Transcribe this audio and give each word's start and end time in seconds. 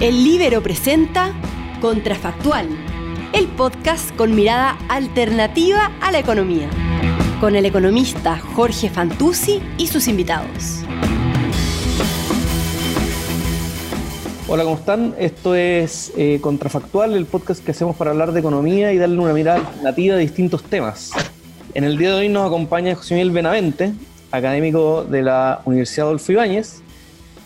El 0.00 0.24
Libero 0.24 0.62
presenta 0.62 1.34
Contrafactual, 1.82 2.66
el 3.34 3.48
podcast 3.48 4.16
con 4.16 4.34
mirada 4.34 4.78
alternativa 4.88 5.92
a 6.00 6.10
la 6.10 6.18
economía, 6.18 6.70
con 7.38 7.54
el 7.54 7.66
economista 7.66 8.38
Jorge 8.38 8.88
Fantuzzi 8.88 9.60
y 9.76 9.88
sus 9.88 10.08
invitados. 10.08 10.84
Hola, 14.48 14.64
¿cómo 14.64 14.76
están? 14.76 15.14
Esto 15.18 15.54
es 15.54 16.14
eh, 16.16 16.38
Contrafactual, 16.40 17.12
el 17.12 17.26
podcast 17.26 17.62
que 17.62 17.72
hacemos 17.72 17.94
para 17.94 18.12
hablar 18.12 18.32
de 18.32 18.40
economía 18.40 18.94
y 18.94 18.96
darle 18.96 19.18
una 19.18 19.34
mirada 19.34 19.58
alternativa 19.58 20.14
a 20.14 20.18
distintos 20.18 20.62
temas. 20.62 21.10
En 21.74 21.84
el 21.84 21.98
día 21.98 22.12
de 22.12 22.20
hoy 22.20 22.28
nos 22.30 22.46
acompaña 22.46 22.94
José 22.94 23.16
Miguel 23.16 23.32
Benavente, 23.32 23.92
académico 24.30 25.04
de 25.04 25.20
la 25.20 25.60
Universidad 25.66 26.06
Adolfo 26.06 26.32
Ibáñez, 26.32 26.80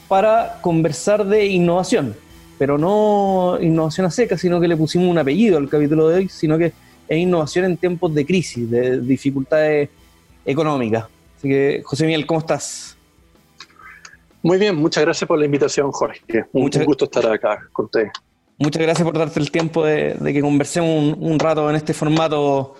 para 0.06 0.60
conversar 0.60 1.26
de 1.26 1.46
innovación, 1.46 2.14
pero 2.58 2.78
no 2.78 3.58
innovación 3.60 4.06
a 4.06 4.10
seca, 4.10 4.38
sino 4.38 4.60
que 4.60 4.68
le 4.68 4.76
pusimos 4.76 5.08
un 5.08 5.18
apellido 5.18 5.58
al 5.58 5.68
capítulo 5.68 6.08
de 6.08 6.16
hoy, 6.16 6.28
sino 6.28 6.56
que 6.58 6.72
es 7.08 7.18
innovación 7.18 7.66
en 7.66 7.76
tiempos 7.76 8.14
de 8.14 8.24
crisis, 8.24 8.70
de 8.70 9.00
dificultades 9.00 9.88
económicas. 10.44 11.06
Así 11.36 11.48
que, 11.48 11.82
José 11.84 12.06
Miguel, 12.06 12.26
¿cómo 12.26 12.40
estás? 12.40 12.96
Muy 14.42 14.58
bien, 14.58 14.76
muchas 14.76 15.02
gracias 15.02 15.26
por 15.26 15.38
la 15.38 15.46
invitación, 15.46 15.90
Jorge. 15.90 16.20
Un, 16.52 16.70
gusto 16.84 17.06
estar 17.06 17.26
acá 17.26 17.66
con 17.72 17.86
ustedes. 17.86 18.10
Muchas 18.58 18.82
gracias 18.82 19.04
por 19.04 19.18
darte 19.18 19.40
el 19.40 19.50
tiempo 19.50 19.84
de, 19.84 20.16
que 20.22 20.40
conversemos 20.40 21.16
un, 21.18 21.38
rato 21.38 21.68
en 21.70 21.76
este 21.76 21.94
formato, 21.94 22.74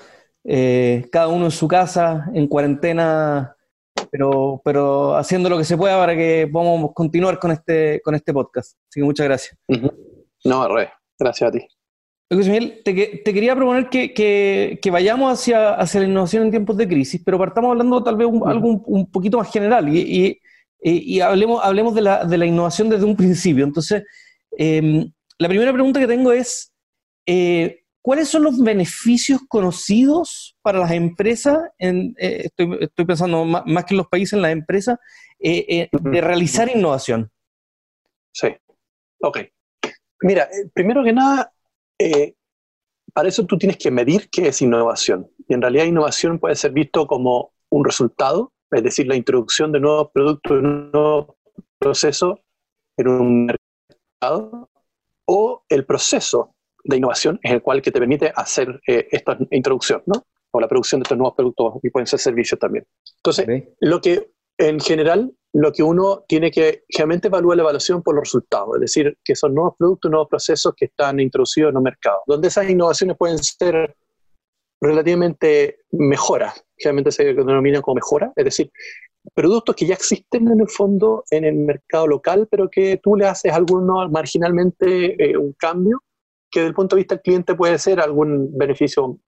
eh, 0.44 1.08
cada 1.10 1.28
uno 1.28 1.46
en 1.46 1.50
su 1.50 1.66
casa, 1.66 2.30
en 2.34 2.46
cuarentena, 2.46 3.56
pero, 4.14 4.62
pero 4.64 5.16
haciendo 5.16 5.48
lo 5.48 5.58
que 5.58 5.64
se 5.64 5.76
pueda 5.76 5.98
para 5.98 6.14
que 6.14 6.48
podamos 6.52 6.92
continuar 6.94 7.40
con 7.40 7.50
este, 7.50 8.00
con 8.00 8.14
este 8.14 8.32
podcast. 8.32 8.78
Así 8.88 9.00
que 9.00 9.02
muchas 9.02 9.26
gracias. 9.26 9.58
No, 10.44 10.68
re, 10.68 10.88
gracias 11.18 11.48
a 11.48 11.50
ti. 11.50 11.66
Miguel, 12.30 12.80
te, 12.84 12.94
te, 13.24 13.34
quería 13.34 13.56
proponer 13.56 13.88
que, 13.88 14.14
que, 14.80 14.90
vayamos 14.92 15.32
hacia, 15.32 15.74
hacia 15.74 15.98
la 15.98 16.06
innovación 16.06 16.44
en 16.44 16.52
tiempos 16.52 16.76
de 16.76 16.86
crisis, 16.86 17.20
pero 17.24 17.40
partamos 17.40 17.72
hablando 17.72 18.04
tal 18.04 18.16
vez 18.16 18.28
un, 18.28 18.48
algo 18.48 18.84
un, 18.86 19.10
poquito 19.10 19.38
más 19.38 19.50
general 19.50 19.88
y, 19.88 20.38
y, 20.80 21.20
hablemos, 21.20 21.64
hablemos 21.64 21.92
de, 21.96 22.02
la, 22.02 22.24
de 22.24 22.38
la 22.38 22.46
innovación 22.46 22.88
desde 22.88 23.06
un 23.06 23.16
principio. 23.16 23.64
Entonces, 23.64 24.04
em, 24.56 25.10
la 25.38 25.48
primera 25.48 25.72
pregunta 25.72 25.98
que 25.98 26.06
tengo 26.06 26.30
es, 26.30 26.72
eh, 27.26 27.80
¿cuáles 28.04 28.28
son 28.28 28.42
los 28.42 28.60
beneficios 28.60 29.40
conocidos 29.48 30.56
para 30.62 30.78
las 30.78 30.90
empresas, 30.92 31.58
en, 31.78 32.14
eh, 32.18 32.42
estoy, 32.44 32.78
estoy, 32.80 33.04
pensando 33.04 33.44
más, 33.44 33.84
que 33.84 33.94
en 33.94 33.98
los 33.98 34.08
países, 34.08 34.34
en 34.34 34.42
las 34.42 34.52
empresas, 34.52 34.98
eh, 35.40 35.88
de 35.90 36.20
realizar 36.20 36.68
innovación? 36.68 37.30
Sí, 38.32 38.48
ok. 39.20 39.38
Mira, 40.22 40.48
primero 40.72 41.04
que 41.04 41.12
nada, 41.12 41.52
para 43.12 43.28
eso 43.28 43.46
tú 43.46 43.56
tienes 43.56 43.78
que 43.78 43.90
medir 43.90 44.28
qué 44.30 44.48
es 44.48 44.62
innovación. 44.62 45.30
Y 45.48 45.54
en 45.54 45.62
realidad 45.62 45.84
innovación 45.84 46.38
puede 46.38 46.56
ser 46.56 46.72
visto 46.72 47.06
como 47.06 47.52
un 47.70 47.84
resultado 47.84 48.54
es 48.74 48.82
decir, 48.82 49.06
la 49.06 49.16
introducción 49.16 49.72
de 49.72 49.80
nuevos 49.80 50.10
productos, 50.12 50.56
de 50.56 50.62
nuevos 50.62 51.26
procesos 51.78 52.40
en 52.96 53.08
un 53.08 53.46
mercado, 53.46 54.68
o 55.26 55.64
el 55.68 55.86
proceso 55.86 56.53
de 56.84 56.96
innovación 56.96 57.40
es 57.42 57.52
el 57.52 57.62
cual 57.62 57.82
que 57.82 57.90
te 57.90 57.98
permite 57.98 58.32
hacer 58.34 58.80
eh, 58.86 59.08
esta 59.10 59.36
introducción, 59.50 60.02
¿no? 60.06 60.26
O 60.52 60.60
la 60.60 60.68
producción 60.68 61.00
de 61.00 61.04
estos 61.04 61.18
nuevos 61.18 61.34
productos 61.34 61.74
y 61.82 61.90
pueden 61.90 62.06
ser 62.06 62.20
servicios 62.20 62.60
también. 62.60 62.86
Entonces, 63.16 63.46
lo 63.80 64.00
que 64.00 64.30
en 64.58 64.78
general, 64.78 65.32
lo 65.52 65.72
que 65.72 65.82
uno 65.82 66.24
tiene 66.28 66.50
que 66.50 66.84
realmente 66.96 67.28
evaluar 67.28 67.56
la 67.56 67.64
evaluación 67.64 68.02
por 68.02 68.14
los 68.14 68.24
resultados, 68.24 68.76
es 68.76 68.80
decir, 68.82 69.18
que 69.24 69.34
son 69.34 69.54
nuevos 69.54 69.74
productos, 69.76 70.10
nuevos 70.10 70.28
procesos 70.28 70.74
que 70.76 70.86
están 70.86 71.18
introducidos 71.18 71.70
en 71.70 71.74
los 71.74 71.82
mercados, 71.82 72.20
donde 72.26 72.48
esas 72.48 72.68
innovaciones 72.70 73.16
pueden 73.16 73.38
ser 73.38 73.96
relativamente 74.80 75.78
mejoras, 75.90 76.64
generalmente 76.76 77.10
se 77.10 77.24
denomina 77.34 77.80
como 77.80 77.96
mejora, 77.96 78.32
es 78.36 78.44
decir, 78.44 78.70
productos 79.32 79.74
que 79.74 79.86
ya 79.86 79.94
existen 79.94 80.48
en 80.48 80.60
el 80.60 80.68
fondo 80.68 81.24
en 81.30 81.44
el 81.44 81.54
mercado 81.54 82.06
local, 82.06 82.46
pero 82.50 82.68
que 82.68 83.00
tú 83.02 83.16
le 83.16 83.26
haces 83.26 83.52
alguno 83.52 84.08
marginalmente 84.10 85.30
eh, 85.30 85.36
un 85.36 85.52
cambio, 85.54 86.02
que 86.54 86.60
desde 86.60 86.68
el 86.68 86.74
punto 86.74 86.94
de 86.94 87.00
vista 87.00 87.16
del 87.16 87.22
cliente 87.22 87.54
puede 87.56 87.76
ser 87.78 87.98
algún 87.98 88.56
beneficio, 88.56 89.18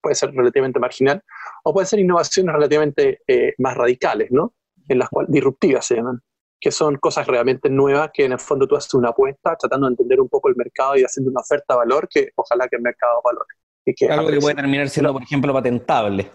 puede 0.00 0.14
ser 0.14 0.30
relativamente 0.30 0.78
marginal, 0.78 1.20
o 1.64 1.74
puede 1.74 1.88
ser 1.88 1.98
innovaciones 1.98 2.54
relativamente 2.54 3.18
eh, 3.26 3.52
más 3.58 3.76
radicales, 3.76 4.30
¿no? 4.30 4.54
En 4.88 5.00
las 5.00 5.08
cuales 5.08 5.32
disruptivas 5.32 5.84
se 5.84 5.96
llaman, 5.96 6.20
que 6.60 6.70
son 6.70 6.98
cosas 6.98 7.26
realmente 7.26 7.68
nuevas 7.68 8.10
que 8.14 8.26
en 8.26 8.30
el 8.30 8.38
fondo 8.38 8.68
tú 8.68 8.76
haces 8.76 8.94
una 8.94 9.08
apuesta 9.08 9.56
tratando 9.56 9.88
de 9.88 9.94
entender 9.94 10.20
un 10.20 10.28
poco 10.28 10.48
el 10.48 10.54
mercado 10.54 10.96
y 10.96 11.02
haciendo 11.02 11.32
una 11.32 11.40
oferta 11.40 11.74
de 11.74 11.78
valor 11.78 12.06
que 12.08 12.28
ojalá 12.36 12.68
que 12.68 12.76
el 12.76 12.82
mercado 12.82 13.20
valore. 13.24 14.14
Algo 14.16 14.30
que 14.30 14.38
puede 14.38 14.54
terminar 14.54 14.88
siendo, 14.88 15.12
por 15.12 15.22
ejemplo, 15.22 15.52
patentable. 15.52 16.30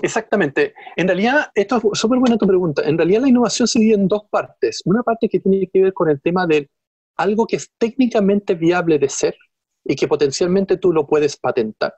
Exactamente. 0.00 0.72
En 0.96 1.08
realidad, 1.08 1.50
esto 1.54 1.76
es 1.92 1.98
súper 1.98 2.18
buena 2.18 2.38
tu 2.38 2.46
pregunta. 2.46 2.82
En 2.86 2.96
realidad 2.96 3.20
la 3.20 3.28
innovación 3.28 3.68
se 3.68 3.80
divide 3.80 3.96
en 3.96 4.08
dos 4.08 4.22
partes. 4.30 4.80
Una 4.86 5.02
parte 5.02 5.28
que 5.28 5.40
tiene 5.40 5.68
que 5.70 5.82
ver 5.82 5.92
con 5.92 6.08
el 6.08 6.22
tema 6.22 6.46
de 6.46 6.70
algo 7.16 7.46
que 7.46 7.56
es 7.56 7.70
técnicamente 7.78 8.54
viable 8.54 8.98
de 8.98 9.08
ser 9.08 9.36
y 9.84 9.94
que 9.96 10.08
potencialmente 10.08 10.76
tú 10.76 10.92
lo 10.92 11.06
puedes 11.06 11.36
patentar. 11.36 11.94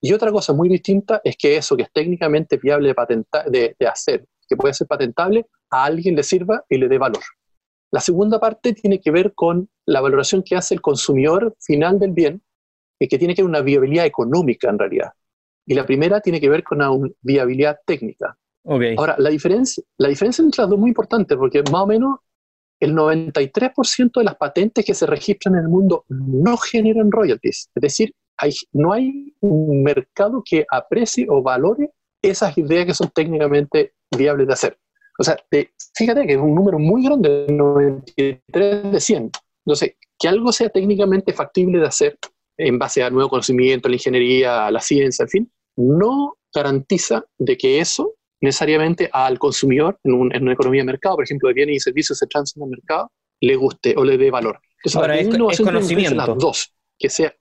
Y 0.00 0.12
otra 0.12 0.30
cosa 0.30 0.52
muy 0.52 0.68
distinta 0.68 1.20
es 1.24 1.36
que 1.36 1.56
eso 1.56 1.76
que 1.76 1.84
es 1.84 1.92
técnicamente 1.92 2.58
viable 2.58 2.88
de, 2.88 2.94
patentar, 2.94 3.50
de, 3.50 3.74
de 3.78 3.86
hacer, 3.86 4.26
que 4.48 4.56
puede 4.56 4.74
ser 4.74 4.86
patentable, 4.86 5.46
a 5.70 5.84
alguien 5.84 6.14
le 6.14 6.22
sirva 6.22 6.64
y 6.68 6.78
le 6.78 6.88
dé 6.88 6.98
valor. 6.98 7.22
La 7.90 8.00
segunda 8.00 8.38
parte 8.38 8.74
tiene 8.74 9.00
que 9.00 9.10
ver 9.10 9.32
con 9.34 9.68
la 9.86 10.00
valoración 10.00 10.42
que 10.42 10.56
hace 10.56 10.74
el 10.74 10.80
consumidor 10.80 11.56
final 11.60 11.98
del 11.98 12.12
bien 12.12 12.42
que 13.08 13.18
tiene 13.18 13.34
que 13.34 13.42
ver 13.42 13.48
una 13.48 13.60
viabilidad 13.60 14.06
económica 14.06 14.70
en 14.70 14.78
realidad. 14.78 15.12
Y 15.66 15.74
la 15.74 15.84
primera 15.84 16.20
tiene 16.20 16.40
que 16.40 16.48
ver 16.48 16.62
con 16.62 16.80
una 16.80 17.10
viabilidad 17.20 17.78
técnica. 17.84 18.38
Ahora, 18.96 19.16
la 19.18 19.30
diferencia, 19.30 19.84
la 19.98 20.08
diferencia 20.08 20.42
entre 20.42 20.62
las 20.62 20.70
dos 20.70 20.76
es 20.76 20.80
muy 20.80 20.90
importante 20.90 21.36
porque 21.36 21.62
más 21.70 21.82
o 21.82 21.86
menos 21.86 22.18
el 22.80 22.94
93% 22.94 24.12
de 24.16 24.24
las 24.24 24.36
patentes 24.36 24.84
que 24.84 24.94
se 24.94 25.06
registran 25.06 25.54
en 25.54 25.62
el 25.62 25.68
mundo 25.68 26.04
no 26.08 26.56
generan 26.56 27.10
royalties. 27.10 27.70
Es 27.74 27.80
decir, 27.80 28.14
hay, 28.36 28.52
no 28.72 28.92
hay 28.92 29.34
un 29.40 29.82
mercado 29.82 30.42
que 30.44 30.66
aprecie 30.70 31.26
o 31.28 31.42
valore 31.42 31.90
esas 32.22 32.56
ideas 32.58 32.86
que 32.86 32.94
son 32.94 33.10
técnicamente 33.14 33.94
viables 34.16 34.46
de 34.46 34.52
hacer. 34.52 34.78
O 35.18 35.22
sea, 35.22 35.36
fíjate 35.94 36.26
que 36.26 36.34
es 36.34 36.38
un 36.38 36.54
número 36.54 36.78
muy 36.78 37.04
grande, 37.04 37.46
93 37.48 38.92
de 38.92 39.00
100. 39.00 39.30
Entonces, 39.64 39.94
que 40.18 40.28
algo 40.28 40.52
sea 40.52 40.68
técnicamente 40.68 41.32
factible 41.32 41.78
de 41.78 41.86
hacer 41.86 42.18
en 42.58 42.78
base 42.78 43.02
a 43.02 43.10
nuevo 43.10 43.30
conocimiento, 43.30 43.88
la 43.88 43.96
ingeniería, 43.96 44.70
la 44.70 44.80
ciencia, 44.80 45.24
en 45.24 45.28
fin, 45.28 45.52
no 45.76 46.36
garantiza 46.54 47.24
de 47.38 47.56
que 47.56 47.80
eso 47.80 48.14
necesariamente 48.40 49.08
al 49.12 49.38
consumidor 49.38 49.98
en, 50.04 50.14
una 50.14 50.52
economía 50.52 50.82
de 50.82 50.86
mercado, 50.86 51.16
por 51.16 51.24
ejemplo, 51.24 51.48
de 51.48 51.54
bienes 51.54 51.76
y 51.76 51.80
servicios 51.80 52.18
se 52.18 52.26
transan 52.26 52.64
el 52.64 52.70
mercado, 52.70 53.10
le 53.40 53.56
guste 53.56 53.94
o 53.96 54.04
le 54.04 54.18
dé 54.18 54.30
valor. 54.30 54.60
Entonces, 54.78 54.96
Ahora, 54.96 55.18
es, 55.18 55.28
conocimiento. 55.58 56.14
Las 56.14 56.38
dos, 56.38 56.72
que 56.98 57.08
sea 57.08 57.34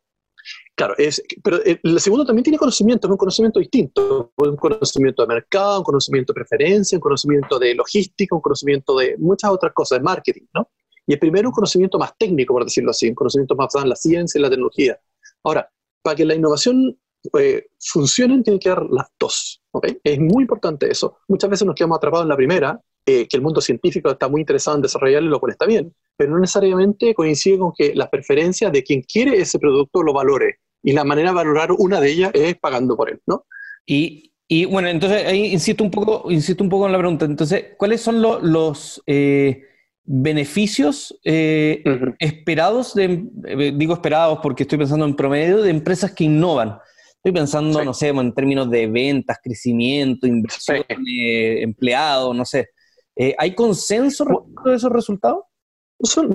Claro, 0.76 0.94
es, 0.98 1.24
pero 1.42 1.60
el 1.64 2.00
segundo 2.02 2.26
también 2.26 2.44
tiene 2.44 2.58
conocimiento, 2.58 3.08
es 3.08 3.12
un 3.12 3.18
conocimiento 3.18 3.60
distinto, 3.60 4.34
un 4.36 4.58
conocimiento 4.58 5.22
de 5.24 5.28
mercado, 5.34 5.80
un 5.80 5.84
conocimiento 5.86 6.34
de 6.34 6.36
preferencia, 6.36 6.98
un 6.98 7.02
conocimiento 7.02 7.58
de 7.58 7.74
logística, 7.74 8.36
un 8.36 8.42
conocimiento 8.42 8.98
de 8.98 9.16
muchas 9.18 9.52
otras 9.52 9.72
cosas, 9.74 10.00
de 10.00 10.04
marketing, 10.04 10.48
¿no? 10.54 10.70
Y 11.08 11.14
el 11.14 11.20
primero 11.20 11.48
un 11.48 11.54
conocimiento 11.54 11.98
más 11.98 12.18
técnico, 12.18 12.54
por 12.54 12.66
decirlo 12.66 12.92
así, 12.92 13.08
un 13.08 13.16
conocimiento 13.16 13.56
más 13.56 13.68
basado 13.68 13.86
en 13.86 13.90
la 13.90 13.96
ciencia 13.96 14.38
y 14.38 14.42
la 14.42 14.50
tecnología. 14.50 15.00
Ahora, 15.44 15.72
para 16.02 16.16
que 16.16 16.26
la 16.26 16.36
innovación 16.36 17.00
eh, 17.40 17.68
funcione, 17.80 18.42
tiene 18.44 18.60
que 18.60 18.70
dar 18.70 18.84
las 18.90 19.08
dos. 19.20 19.62
¿okay? 19.72 19.98
Es 20.04 20.20
muy 20.20 20.44
importante 20.44 20.90
eso. 20.90 21.18
Muchas 21.28 21.50
veces 21.50 21.66
nos 21.66 21.76
quedamos 21.76 21.98
atrapados 21.98 22.26
en 22.26 22.30
la 22.30 22.36
primera, 22.36 22.80
eh, 23.06 23.28
que 23.28 23.38
el 23.38 23.44
mundo 23.44 23.62
científico 23.62 24.10
está 24.10 24.28
muy 24.28 24.42
interesado 24.42 24.78
en 24.78 24.84
desarrollarlo, 24.84 25.30
lo 25.30 25.40
cual 25.40 25.52
está 25.52 25.66
bien, 25.66 25.94
pero 26.18 26.32
no 26.32 26.40
necesariamente 26.40 27.14
coincide 27.14 27.60
con 27.60 27.72
que 27.78 27.94
las 27.94 28.10
preferencias 28.10 28.72
de 28.72 28.84
quien 28.84 29.02
quiere 29.02 29.38
ese 29.40 29.60
producto 29.60 30.02
lo 30.02 30.14
valore. 30.14 30.60
Y 30.82 30.94
la 30.94 31.04
manera 31.04 31.30
de 31.30 31.36
valorar 31.36 31.72
una 31.72 32.00
de 32.00 32.12
ellas 32.12 32.32
es 32.34 32.58
pagando 32.58 32.96
por 32.96 33.10
él, 33.10 33.20
¿no? 33.26 33.46
Y, 33.86 34.32
y 34.48 34.66
bueno, 34.66 34.88
entonces 34.88 35.26
ahí 35.26 35.54
insisto 35.54 35.84
un 35.84 35.92
poco, 35.92 36.32
insisto 36.32 36.64
un 36.64 36.70
poco 36.70 36.86
en 36.86 36.92
la 36.92 37.00
pregunta. 37.00 37.26
Entonces, 37.26 37.74
¿cuáles 37.78 38.02
son 38.02 38.22
los... 38.22 39.02
Eh, 39.08 39.64
beneficios 40.06 41.20
eh, 41.24 41.84
esperados, 42.20 42.94
de, 42.94 43.26
eh, 43.46 43.74
digo 43.76 43.96
esperados 43.96 44.40
porque 44.42 44.64
estoy 44.64 44.78
pensando 44.78 45.06
en 45.06 45.16
promedio, 45.16 45.62
de 45.62 45.72
empresas 45.72 46.12
que 46.12 46.26
innovan. 46.26 46.78
Estoy 47.26 47.42
pensando, 47.42 47.84
no 47.84 47.92
sé, 47.92 48.10
en 48.10 48.34
términos 48.36 48.70
de 48.70 48.86
ventas, 48.86 49.40
crecimiento, 49.44 50.28
inversión, 50.28 50.86
empleados, 50.88 52.36
no 52.36 52.46
sé. 52.46 52.70
Eh, 53.16 53.34
¿Hay 53.40 53.56
consenso 53.56 54.26
respecto 54.26 54.70
de 54.70 54.76
esos 54.76 54.92
resultados? 54.92 55.46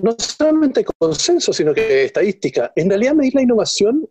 No 0.03 0.17
solamente 0.19 0.85
consenso, 0.99 1.53
sino 1.53 1.73
que 1.73 2.07
estadística. 2.07 2.73
En 2.75 2.89
realidad 2.89 3.15
medir 3.15 3.37
la 3.37 3.43
innovación 3.43 4.05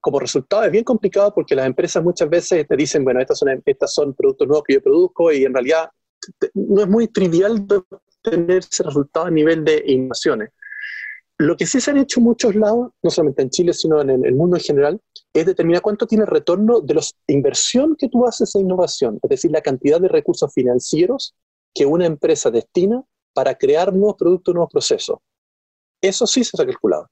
como 0.00 0.18
resultado 0.18 0.64
es 0.64 0.72
bien 0.72 0.84
complicado 0.84 1.34
porque 1.34 1.54
las 1.54 1.66
empresas 1.66 2.02
muchas 2.02 2.30
veces 2.30 2.66
te 2.66 2.74
dicen, 2.74 3.04
bueno, 3.04 3.20
estas 3.20 3.38
son, 3.38 3.62
estas 3.66 3.92
son 3.92 4.14
productos 4.14 4.48
nuevos 4.48 4.64
que 4.66 4.72
yo 4.72 4.82
produzco 4.82 5.30
y 5.30 5.44
en 5.44 5.52
realidad 5.52 5.90
no 6.54 6.80
es 6.80 6.88
muy 6.88 7.08
trivial 7.08 7.66
obtener 7.68 8.60
ese 8.60 8.84
resultado 8.84 9.26
a 9.26 9.30
nivel 9.30 9.66
de 9.66 9.82
innovaciones. 9.86 10.48
Lo 11.36 11.58
que 11.58 11.66
sí 11.66 11.78
se 11.78 11.90
han 11.90 11.98
hecho 11.98 12.20
en 12.20 12.24
muchos 12.24 12.54
lados, 12.54 12.90
no 13.02 13.10
solamente 13.10 13.42
en 13.42 13.50
Chile, 13.50 13.74
sino 13.74 14.00
en 14.00 14.24
el 14.24 14.34
mundo 14.34 14.56
en 14.56 14.62
general, 14.62 15.00
es 15.40 15.46
determinar 15.46 15.82
cuánto 15.82 16.06
tiene 16.06 16.24
el 16.24 16.30
retorno 16.30 16.80
de 16.80 16.94
la 16.94 17.02
inversión 17.26 17.96
que 17.96 18.08
tú 18.08 18.26
haces 18.26 18.54
en 18.54 18.62
innovación, 18.62 19.18
es 19.22 19.28
decir, 19.28 19.50
la 19.50 19.60
cantidad 19.60 20.00
de 20.00 20.08
recursos 20.08 20.52
financieros 20.52 21.34
que 21.74 21.86
una 21.86 22.06
empresa 22.06 22.50
destina 22.50 23.02
para 23.32 23.54
crear 23.54 23.92
nuevos 23.92 24.16
productos, 24.16 24.54
nuevos 24.54 24.70
procesos. 24.72 25.18
Eso 26.00 26.26
sí 26.26 26.44
se 26.44 26.60
ha 26.60 26.66
calculado. 26.66 27.08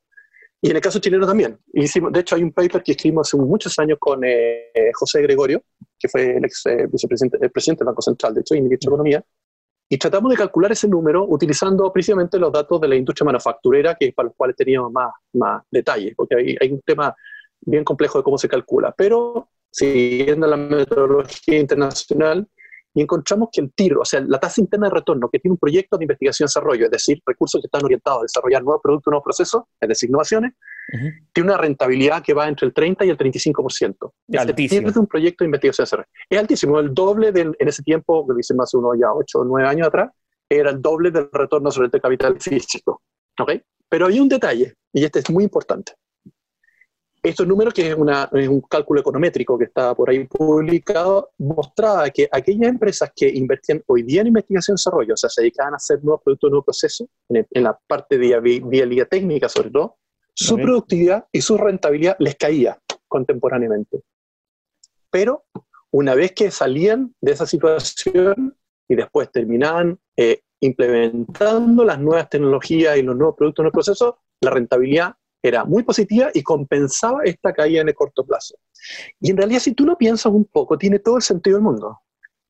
Y 0.61 0.71
en 0.71 0.77
el 0.77 0.83
caso 0.83 0.99
chileno 0.99 1.27
también. 1.27 1.59
Hicimos, 1.73 2.13
de 2.13 2.21
hecho, 2.21 2.35
hay 2.35 2.43
un 2.43 2.53
paper 2.53 2.83
que 2.83 2.93
escribimos 2.93 3.29
hace 3.29 3.37
muchos 3.37 3.79
años 3.79 3.99
con 4.01 4.25
eh, 4.25 4.71
José 4.95 5.23
Gregorio, 5.23 5.63
que 5.99 6.09
fue 6.09 6.37
el 6.37 6.45
ex 6.45 6.67
eh, 6.67 6.87
vicepresidente 6.91 7.39
el 7.41 7.51
presidente 7.51 7.85
del 7.85 7.87
Banco 7.87 8.03
Central, 8.03 8.35
de 8.35 8.41
hecho, 8.41 8.55
y 8.55 8.63
ministro 8.63 8.91
de 8.91 8.95
Economía, 8.95 9.25
y 9.89 9.99
tratamos 9.99 10.31
de 10.31 10.37
calcular 10.37 10.73
ese 10.73 10.89
número 10.89 11.25
utilizando 11.29 11.93
precisamente 11.93 12.39
los 12.39 12.51
datos 12.51 12.81
de 12.81 12.89
la 12.89 12.97
industria 12.97 13.27
manufacturera, 13.27 13.95
que 13.95 14.07
es 14.07 14.15
para 14.15 14.27
los 14.29 14.37
cuales 14.37 14.57
teníamos 14.57 14.91
más, 14.91 15.13
más 15.35 15.63
detalles, 15.71 16.15
porque 16.17 16.35
hay, 16.35 16.57
hay 16.61 16.73
un 16.73 16.81
tema 16.81 17.15
bien 17.67 17.85
complejo 17.85 18.19
de 18.19 18.25
cómo 18.25 18.39
se 18.39 18.49
calcula. 18.49 18.95
Pero 18.97 19.51
siguiendo 19.71 20.47
la 20.47 20.57
metodología 20.57 21.59
internacional, 21.59 22.49
y 22.97 23.03
encontramos 23.03 23.51
que 23.53 23.61
el 23.61 23.73
tiro, 23.75 24.01
o 24.01 24.05
sea, 24.07 24.21
la 24.27 24.41
tasa 24.41 24.59
interna 24.59 24.89
de 24.89 24.95
retorno 24.95 25.29
que 25.29 25.39
tiene 25.39 25.53
un 25.53 25.59
proyecto 25.59 25.99
de 25.99 26.05
investigación 26.05 26.47
y 26.47 26.49
desarrollo, 26.49 26.87
es 26.87 26.91
decir, 26.91 27.21
recursos 27.27 27.61
que 27.61 27.67
están 27.67 27.85
orientados 27.85 28.21
a 28.21 28.23
desarrollar 28.23 28.63
nuevos 28.63 28.81
productos, 28.83 29.11
nuevos 29.11 29.25
procesos, 29.25 29.65
es 29.79 29.87
decir, 29.87 30.09
innovaciones, 30.09 30.55
tiene 31.35 31.51
una 31.51 31.59
rentabilidad 31.59 32.23
que 32.23 32.33
va 32.33 32.49
entre 32.49 32.67
el 32.69 32.73
30 32.73 33.05
y 33.05 33.11
el 33.11 33.19
35%. 33.19 34.13
Es 34.29 34.41
altísimo. 34.41 34.91
de 34.91 34.99
un 34.99 35.07
proyecto 35.07 35.45
de 35.45 35.49
investigación 35.49 35.83
y 35.83 35.85
desarrollo. 35.85 36.09
Es 36.31 36.39
altísimo, 36.39 36.79
el 36.79 36.95
doble 36.95 37.33
del, 37.33 37.55
en 37.59 37.69
ese 37.69 37.83
tiempo, 37.83 38.27
que 38.27 38.33
lo 38.33 38.39
hice 38.39 38.55
más 38.55 38.73
uno 38.73 38.95
ya 38.95 39.13
8 39.13 39.41
o 39.41 39.45
9 39.45 39.69
años 39.69 39.89
atrás, 39.89 40.11
era 40.49 40.71
el 40.71 40.81
doble 40.81 41.11
del 41.11 41.29
retorno 41.31 41.71
sobre 41.71 41.91
el 41.93 42.01
capital 42.01 42.41
físico. 42.41 43.03
¿ok? 43.39 43.53
Pero 43.91 44.07
hay 44.07 44.21
un 44.21 44.29
detalle, 44.31 44.73
y 44.91 45.05
este 45.05 45.19
es 45.19 45.29
muy 45.29 45.45
importante. 45.45 45.93
Estos 47.27 47.45
números, 47.45 47.75
que 47.75 47.89
es, 47.89 47.97
un 47.97 48.61
cálculo 48.71 49.01
econométrico 49.01 49.59
que 49.59 49.65
está 49.65 49.93
por 49.97 50.09
ahí 50.09 50.25
publicado, 50.27 51.33
mostraba 51.39 52.09
que 52.11 52.29
aquellas 52.31 52.69
empresas 52.69 53.11
que 53.17 53.29
invertían 53.29 53.83
hoy 53.89 54.05
día 54.05 54.21
en 54.21 54.29
investigación 54.29 54.75
y 54.75 54.77
desarrollo, 54.77 55.15
o 55.15 55.17
sea, 55.17 55.29
se 55.29 55.41
dedicaban 55.41 55.73
a 55.73 55.77
hacer 55.77 56.05
nuevos 56.05 56.23
productos, 56.23 56.51
nuevos 56.51 56.67
procesos, 56.67 57.09
en, 57.29 57.65
la 57.65 57.77
parte 57.89 58.17
de 58.17 58.39
viabilidad 58.41 59.09
técnica 59.09 59.49
sobre 59.49 59.71
todo, 59.71 59.97
su 60.35 60.55
productividad 60.55 61.27
y 61.33 61.41
su 61.41 61.59
rentabilidad 61.59 62.15
les 62.21 62.37
caía 62.37 62.79
contemporáneamente. 63.09 64.03
Pero 65.11 65.47
una 65.91 66.15
vez 66.15 66.31
que 66.31 66.53
salían 66.53 67.13
de 67.21 67.33
esa 67.33 67.45
situación 67.45 68.57
y 68.87 68.95
después 68.95 69.33
terminaban 69.33 69.99
eh, 70.17 70.43
implementando 70.61 71.85
las 71.85 71.99
nuevas 71.99 72.31
tecnologías 72.31 72.97
y 72.97 73.03
los 73.03 73.17
nuevos 73.17 73.35
productos, 73.37 73.65
nuevos 73.65 73.85
procesos, 73.85 74.15
la 74.41 74.53
rentabilidad 74.53 75.17
era 75.49 75.65
muy 75.65 75.83
positiva 75.83 76.31
y 76.33 76.43
compensaba 76.43 77.23
esta 77.25 77.53
caída 77.53 77.83
en 77.83 77.89
el 77.89 77.95
corto 77.95 78.25
plazo. 78.25 78.57
Y 79.21 79.31
en 79.31 79.37
realidad, 79.37 79.61
si 79.61 79.73
tú 79.73 79.85
lo 79.85 79.97
piensas 79.97 80.33
un 80.33 80.45
poco, 80.45 80.79
tiene 80.79 80.99
todo 80.99 81.17
el 81.17 81.23
sentido 81.23 81.57
del 81.57 81.65
mundo. 81.65 82.01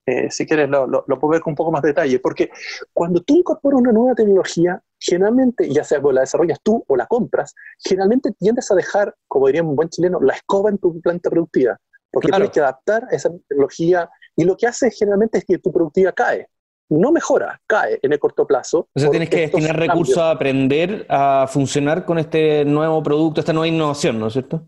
Eh, 0.07 0.31
si 0.31 0.47
quieres, 0.47 0.69
lo, 0.69 0.87
lo, 0.87 1.19
puedo 1.19 1.33
ver 1.33 1.41
con 1.41 1.51
un 1.51 1.57
poco 1.57 1.73
más 1.73 1.83
de 1.83 1.89
detalle, 1.89 2.21
porque 2.21 2.51
cuando 2.93 3.21
tú 3.23 3.39
incorporas 3.39 3.81
una 3.81 3.91
nueva 3.91 4.15
tecnología, 4.15 4.81
generalmente, 5.01 5.69
ya 5.69 5.83
sea 5.83 6.01
que 6.01 6.13
la 6.13 6.21
desarrollas 6.21 6.61
tú 6.63 6.85
o 6.87 6.97
la 6.97 7.07
compras, 7.07 7.55
generalmente 7.79 8.31
tiendes 8.39 8.71
a 8.71 8.77
dejar, 8.77 9.15
como 9.27 9.49
diría 9.49 9.65
un 9.65 9.75
buen 9.75 9.89
chileno, 9.89 10.21
la 10.21 10.35
escoba 10.35 10.71
en 10.71 10.79
tu 10.79 11.01
planta 11.01 11.29
productiva, 11.29 11.77
porque 12.13 12.29
tienes 12.29 12.51
que 12.51 12.61
adaptar 12.61 13.09
esa 13.11 13.31
tecnología 13.49 14.09
y 14.37 14.45
lo 14.45 14.57
que 14.57 14.69
hace 14.69 14.93
generalmente 14.93 15.39
es 15.39 15.45
que 15.45 15.59
tu 15.59 15.73
productividad 15.73 16.15
cae 16.15 16.49
no 16.89 17.13
mejora, 17.13 17.61
cae 17.67 17.99
en 18.03 18.13
el 18.13 18.19
corto 18.19 18.47
plazo. 18.47 18.89
O 18.95 19.01
sea, 19.01 19.11
tienes 19.11 19.29
que 19.29 19.41
destinar 19.41 19.77
recursos 19.77 20.19
a 20.19 20.31
aprender 20.31 21.07
a 21.09 21.47
funcionar 21.49 22.05
con 22.05 22.19
este 22.19 22.65
nuevo 22.65 23.03
producto, 23.03 23.41
esta 23.41 23.53
nueva 23.53 23.69
innovación, 23.69 24.19
¿no 24.19 24.29
es 24.29 24.35
cierto? 24.35 24.63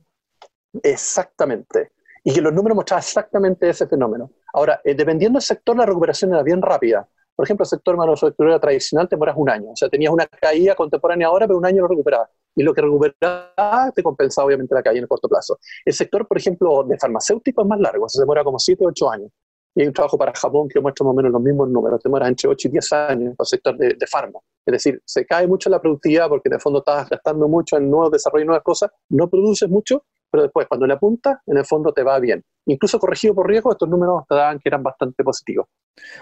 Exactamente. 0.82 1.93
Y 2.25 2.35
que 2.35 2.41
los 2.41 2.53
números 2.53 2.76
mostraban 2.76 3.03
exactamente 3.03 3.69
ese 3.69 3.87
fenómeno. 3.87 4.31
Ahora, 4.53 4.81
eh, 4.85 4.94
dependiendo 4.94 5.38
del 5.38 5.44
sector, 5.44 5.76
la 5.76 5.87
recuperación 5.87 6.32
era 6.32 6.43
bien 6.43 6.61
rápida. 6.61 7.09
Por 7.35 7.47
ejemplo, 7.47 7.62
el 7.62 7.69
sector 7.69 7.97
manufacturero 7.97 8.59
tradicional 8.59 9.09
te 9.09 9.14
demoras 9.14 9.37
un 9.38 9.49
año. 9.49 9.71
O 9.71 9.76
sea, 9.76 9.88
tenías 9.88 10.12
una 10.12 10.26
caída 10.26 10.75
contemporánea 10.75 11.29
ahora, 11.29 11.47
pero 11.47 11.59
un 11.59 11.64
año 11.64 11.82
lo 11.82 11.88
recuperabas. 11.88 12.29
Y 12.56 12.64
lo 12.64 12.75
que 12.75 12.82
recuperaba 12.82 13.93
te 13.94 14.03
compensaba 14.03 14.47
obviamente 14.47 14.75
la 14.75 14.82
caída 14.82 14.99
en 14.99 15.05
el 15.05 15.09
corto 15.09 15.29
plazo. 15.29 15.59
El 15.85 15.93
sector, 15.93 16.26
por 16.26 16.37
ejemplo, 16.37 16.82
de 16.82 16.99
farmacéutico 16.99 17.62
es 17.62 17.69
más 17.69 17.79
largo. 17.79 18.09
se 18.09 18.21
demora 18.21 18.43
como 18.43 18.59
7 18.59 18.85
o 18.85 18.88
8 18.88 19.11
años. 19.12 19.31
Y 19.75 19.82
hay 19.82 19.87
un 19.88 19.93
trabajo 19.93 20.19
para 20.19 20.32
Japón 20.35 20.69
que 20.69 20.81
muestra 20.81 21.05
más 21.05 21.12
o 21.12 21.17
menos 21.17 21.32
los 21.32 21.43
mismos 21.43 21.69
números, 21.69 22.00
demora 22.03 22.26
entre 22.26 22.49
8 22.49 22.69
y 22.69 22.70
10 22.73 22.93
años 22.93 23.37
para 23.37 23.44
el 23.44 23.47
sector 23.47 23.76
de, 23.76 23.94
de 23.94 24.06
farma. 24.06 24.38
Es 24.67 24.73
decir, 24.73 25.00
se 25.05 25.25
cae 25.25 25.47
mucho 25.47 25.70
la 25.70 25.81
productividad 25.81 26.29
porque 26.29 26.49
el 26.53 26.61
fondo 26.61 26.81
estás 26.81 27.09
gastando 27.09 27.49
mucho 27.49 27.76
en 27.76 27.91
nuevos 27.91 28.11
desarrollos 28.11 28.44
y 28.44 28.47
nuevas 28.47 28.65
cosas, 28.65 28.91
no 29.11 29.29
produces 29.29 29.69
mucho, 29.69 30.05
pero 30.31 30.43
después 30.43 30.67
cuando 30.67 30.87
le 30.87 30.94
apuntas, 30.94 31.38
en 31.47 31.56
el 31.56 31.65
fondo 31.65 31.93
te 31.93 32.03
va 32.03 32.19
bien. 32.19 32.44
Incluso 32.67 32.99
corregido 32.99 33.35
por 33.35 33.49
riesgo, 33.49 33.73
estos 33.73 33.88
números 33.88 34.25
te 34.29 34.35
daban 34.35 34.59
que 34.59 34.69
eran 34.69 34.82
bastante 34.82 35.25
positivos. 35.25 35.67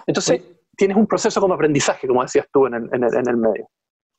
Entonces, 0.06 0.42
tienes 0.76 0.96
un 0.96 1.06
proceso 1.06 1.40
como 1.40 1.54
aprendizaje, 1.54 2.06
como 2.06 2.22
decías 2.22 2.46
tú 2.52 2.66
en 2.66 2.74
el, 2.74 2.88
en 2.92 3.04
el, 3.04 3.14
en 3.14 3.28
el 3.28 3.36
medio. 3.36 3.68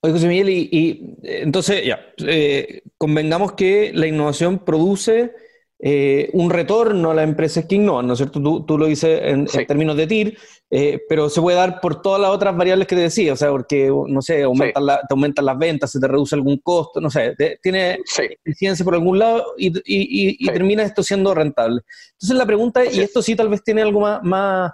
Oye, 0.01 0.13
José 0.13 0.27
Miguel, 0.27 0.49
y, 0.49 1.17
entonces, 1.23 1.85
ya, 1.85 1.99
eh, 2.25 2.81
convengamos 2.97 3.53
que 3.53 3.91
la 3.93 4.07
innovación 4.07 4.59
produce 4.59 5.33
eh, 5.79 6.31
un 6.33 6.49
retorno 6.49 7.11
a 7.11 7.13
las 7.13 7.23
empresas 7.23 7.65
que 7.65 7.75
innovan, 7.75 8.07
¿no 8.07 8.13
es 8.13 8.17
cierto? 8.17 8.41
Tú, 8.41 8.65
tú 8.65 8.79
lo 8.79 8.87
dices 8.87 9.19
en, 9.23 9.45
términos 9.45 9.95
de 9.95 10.07
TIR, 10.07 10.37
eh, 10.71 10.99
pero 11.07 11.29
se 11.29 11.39
puede 11.39 11.55
dar 11.55 11.79
por 11.79 12.01
todas 12.01 12.19
las 12.19 12.31
otras 12.31 12.57
variables 12.57 12.87
que 12.87 12.95
te 12.95 13.03
decía, 13.03 13.33
o 13.33 13.35
sea, 13.35 13.51
porque, 13.51 13.91
no 14.07 14.21
sé, 14.23 14.41
aumentan 14.41 14.85
te 14.85 15.07
aumentan 15.11 15.45
las 15.45 15.57
ventas, 15.57 15.91
se 15.91 15.99
te 15.99 16.07
reduce 16.07 16.33
algún 16.33 16.57
costo, 16.57 16.99
no 16.99 17.11
sé, 17.11 17.35
tiene 17.61 17.99
eficiencia 18.43 18.83
por 18.83 18.95
algún 18.95 19.19
lado 19.19 19.53
y, 19.55 19.71
y, 19.85 20.45
termina 20.47 20.81
esto 20.81 21.03
siendo 21.03 21.35
rentable. 21.35 21.81
Entonces 22.13 22.37
la 22.37 22.45
pregunta, 22.47 22.83
y 22.83 22.99
esto 23.01 23.21
sí 23.21 23.35
tal 23.35 23.49
vez 23.49 23.63
tiene 23.63 23.83
algo 23.83 23.99
más, 23.99 24.71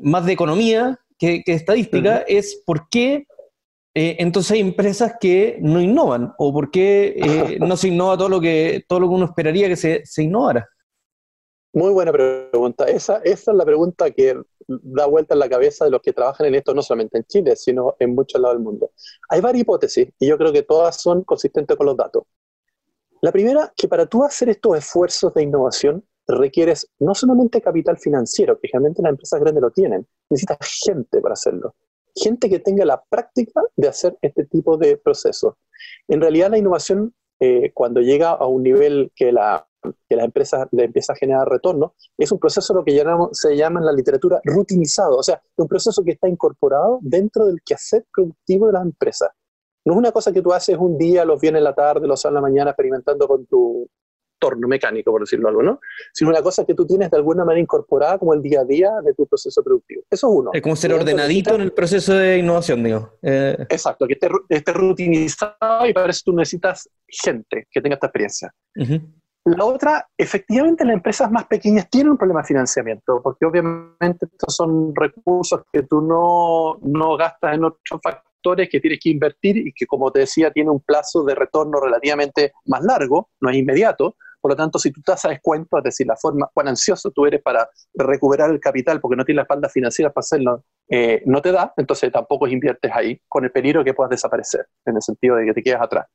más, 0.00 0.26
de 0.26 0.32
economía 0.32 0.98
que, 1.18 1.42
estadística, 1.46 2.18
es 2.28 2.62
¿por 2.66 2.88
qué 2.90 3.26
eh, 3.96 4.16
entonces 4.18 4.52
hay 4.52 4.60
empresas 4.60 5.14
que 5.20 5.56
no 5.60 5.80
innovan 5.80 6.34
o 6.38 6.52
por 6.52 6.70
qué 6.72 7.14
eh, 7.16 7.58
no 7.60 7.76
se 7.76 7.88
innova 7.88 8.18
todo 8.18 8.28
lo 8.28 8.40
que 8.40 8.84
todo 8.88 9.00
lo 9.00 9.08
que 9.08 9.14
uno 9.14 9.26
esperaría 9.26 9.68
que 9.68 9.76
se, 9.76 10.02
se 10.04 10.24
innovara. 10.24 10.68
Muy 11.72 11.92
buena 11.92 12.12
pregunta. 12.12 12.84
Esa, 12.84 13.18
esa 13.18 13.50
es 13.50 13.56
la 13.56 13.64
pregunta 13.64 14.10
que 14.10 14.40
da 14.66 15.06
vuelta 15.06 15.34
en 15.34 15.40
la 15.40 15.48
cabeza 15.48 15.84
de 15.84 15.90
los 15.90 16.00
que 16.02 16.12
trabajan 16.12 16.46
en 16.46 16.54
esto, 16.54 16.72
no 16.72 16.82
solamente 16.82 17.18
en 17.18 17.24
Chile, 17.24 17.56
sino 17.56 17.96
en 17.98 18.14
muchos 18.14 18.40
lados 18.40 18.56
del 18.56 18.64
mundo. 18.64 18.92
Hay 19.28 19.40
varias 19.40 19.62
hipótesis 19.62 20.08
y 20.18 20.28
yo 20.28 20.38
creo 20.38 20.52
que 20.52 20.62
todas 20.62 21.00
son 21.00 21.24
consistentes 21.24 21.76
con 21.76 21.86
los 21.86 21.96
datos. 21.96 22.24
La 23.22 23.32
primera, 23.32 23.72
que 23.76 23.88
para 23.88 24.06
tú 24.06 24.22
hacer 24.22 24.50
estos 24.50 24.76
esfuerzos 24.78 25.34
de 25.34 25.42
innovación 25.42 26.04
requieres 26.26 26.88
no 27.00 27.14
solamente 27.14 27.60
capital 27.60 27.98
financiero, 27.98 28.58
que 28.60 28.68
generalmente 28.68 29.02
las 29.02 29.10
empresas 29.10 29.40
grandes 29.40 29.62
lo 29.62 29.70
tienen, 29.70 30.06
necesitas 30.30 30.58
gente 30.84 31.20
para 31.20 31.32
hacerlo 31.32 31.74
gente 32.14 32.48
que 32.48 32.58
tenga 32.58 32.84
la 32.84 33.02
práctica 33.08 33.62
de 33.76 33.88
hacer 33.88 34.16
este 34.22 34.44
tipo 34.44 34.76
de 34.76 34.96
procesos. 34.96 35.54
En 36.08 36.20
realidad 36.20 36.50
la 36.50 36.58
innovación, 36.58 37.14
eh, 37.40 37.72
cuando 37.72 38.00
llega 38.00 38.30
a 38.30 38.46
un 38.46 38.62
nivel 38.62 39.12
que 39.14 39.32
la, 39.32 39.66
que 40.08 40.16
la 40.16 40.24
empresa 40.24 40.68
le 40.70 40.84
empieza 40.84 41.12
a 41.12 41.16
generar 41.16 41.48
retorno, 41.48 41.94
es 42.16 42.30
un 42.32 42.38
proceso 42.38 42.74
lo 42.74 42.84
que 42.84 43.04
se 43.32 43.56
llama 43.56 43.80
en 43.80 43.86
la 43.86 43.92
literatura 43.92 44.40
rutinizado, 44.44 45.16
o 45.16 45.22
sea, 45.22 45.42
un 45.56 45.68
proceso 45.68 46.02
que 46.04 46.12
está 46.12 46.28
incorporado 46.28 46.98
dentro 47.02 47.46
del 47.46 47.60
quehacer 47.64 48.04
productivo 48.12 48.66
de 48.66 48.72
las 48.74 48.82
empresas. 48.82 49.30
No 49.84 49.92
es 49.92 49.98
una 49.98 50.12
cosa 50.12 50.32
que 50.32 50.40
tú 50.40 50.52
haces 50.52 50.78
un 50.78 50.96
día, 50.96 51.24
los 51.24 51.40
viernes 51.40 51.60
en 51.60 51.64
la 51.64 51.74
tarde, 51.74 52.06
los 52.06 52.20
sábados 52.20 52.38
en 52.38 52.42
la 52.42 52.48
mañana 52.48 52.70
experimentando 52.70 53.28
con 53.28 53.44
tu, 53.46 53.86
mecánico, 54.68 55.10
por 55.10 55.22
decirlo 55.22 55.48
algo, 55.48 55.62
¿no? 55.62 55.80
Sino 56.12 56.30
una 56.30 56.42
cosa 56.42 56.64
que 56.64 56.74
tú 56.74 56.86
tienes 56.86 57.10
de 57.10 57.16
alguna 57.16 57.44
manera 57.44 57.60
incorporada 57.60 58.18
como 58.18 58.34
el 58.34 58.42
día 58.42 58.60
a 58.60 58.64
día 58.64 58.90
de 59.04 59.14
tu 59.14 59.26
proceso 59.26 59.62
productivo. 59.62 60.02
Eso 60.10 60.28
es 60.28 60.38
uno. 60.38 60.50
Es 60.52 60.62
como 60.62 60.76
ser 60.76 60.92
ordenadito 60.92 61.54
en 61.54 61.62
el 61.62 61.72
proceso 61.72 62.14
de 62.14 62.38
innovación, 62.38 62.82
digo. 62.82 63.12
Eh, 63.22 63.56
Exacto, 63.68 64.06
que 64.06 64.18
esté, 64.48 64.72
rutinizado 64.72 65.86
y 65.86 65.92
para 65.92 66.10
eso 66.10 66.22
tú 66.24 66.32
necesitas 66.34 66.88
gente 67.06 67.66
que 67.70 67.80
tenga 67.80 67.94
esta 67.94 68.06
experiencia. 68.06 68.52
La 69.44 69.64
otra, 69.66 70.08
efectivamente 70.16 70.86
las 70.86 70.94
empresas 70.94 71.30
más 71.30 71.44
pequeñas 71.46 71.90
tienen 71.90 72.12
un 72.12 72.16
problema 72.16 72.40
de 72.40 72.46
financiamiento, 72.46 73.20
porque 73.22 73.44
obviamente 73.44 74.26
estos 74.32 74.56
son 74.56 74.94
recursos 74.94 75.62
que 75.70 75.82
tú 75.82 76.00
no, 76.00 76.78
no 76.80 77.16
gastas 77.18 77.54
en 77.54 77.64
otros 77.64 78.00
factores 78.02 78.70
que 78.70 78.80
tienes 78.80 79.00
que 79.02 79.10
invertir 79.10 79.58
y 79.58 79.72
que, 79.72 79.86
como 79.86 80.10
te 80.10 80.20
decía, 80.20 80.50
tiene 80.50 80.70
un 80.70 80.80
plazo 80.80 81.24
de 81.24 81.34
retorno 81.34 81.78
relativamente 81.78 82.52
más 82.64 82.82
largo, 82.84 83.28
no 83.40 83.50
es 83.50 83.56
inmediato, 83.56 84.16
por 84.44 84.50
lo 84.50 84.56
tanto, 84.56 84.78
si 84.78 84.92
tú 84.92 85.00
tasa 85.00 85.30
descuento, 85.30 85.78
es 85.78 85.84
decir, 85.84 86.06
la 86.06 86.16
forma, 86.16 86.50
cuán 86.52 86.68
ansioso 86.68 87.10
tú 87.12 87.24
eres 87.24 87.40
para 87.40 87.66
recuperar 87.94 88.50
el 88.50 88.60
capital 88.60 89.00
porque 89.00 89.16
no 89.16 89.24
tienes 89.24 89.36
la 89.38 89.42
espalda 89.44 89.70
financiera 89.70 90.12
para 90.12 90.20
hacerlo, 90.20 90.64
eh, 90.86 91.22
no 91.24 91.40
te 91.40 91.50
da, 91.50 91.72
entonces 91.78 92.12
tampoco 92.12 92.46
inviertes 92.46 92.92
ahí 92.94 93.18
con 93.26 93.44
el 93.44 93.50
peligro 93.50 93.80
de 93.80 93.86
que 93.86 93.94
puedas 93.94 94.10
desaparecer, 94.10 94.66
en 94.84 94.96
el 94.96 95.00
sentido 95.00 95.36
de 95.36 95.46
que 95.46 95.54
te 95.54 95.62
quedas 95.62 95.80
atrás. 95.80 96.08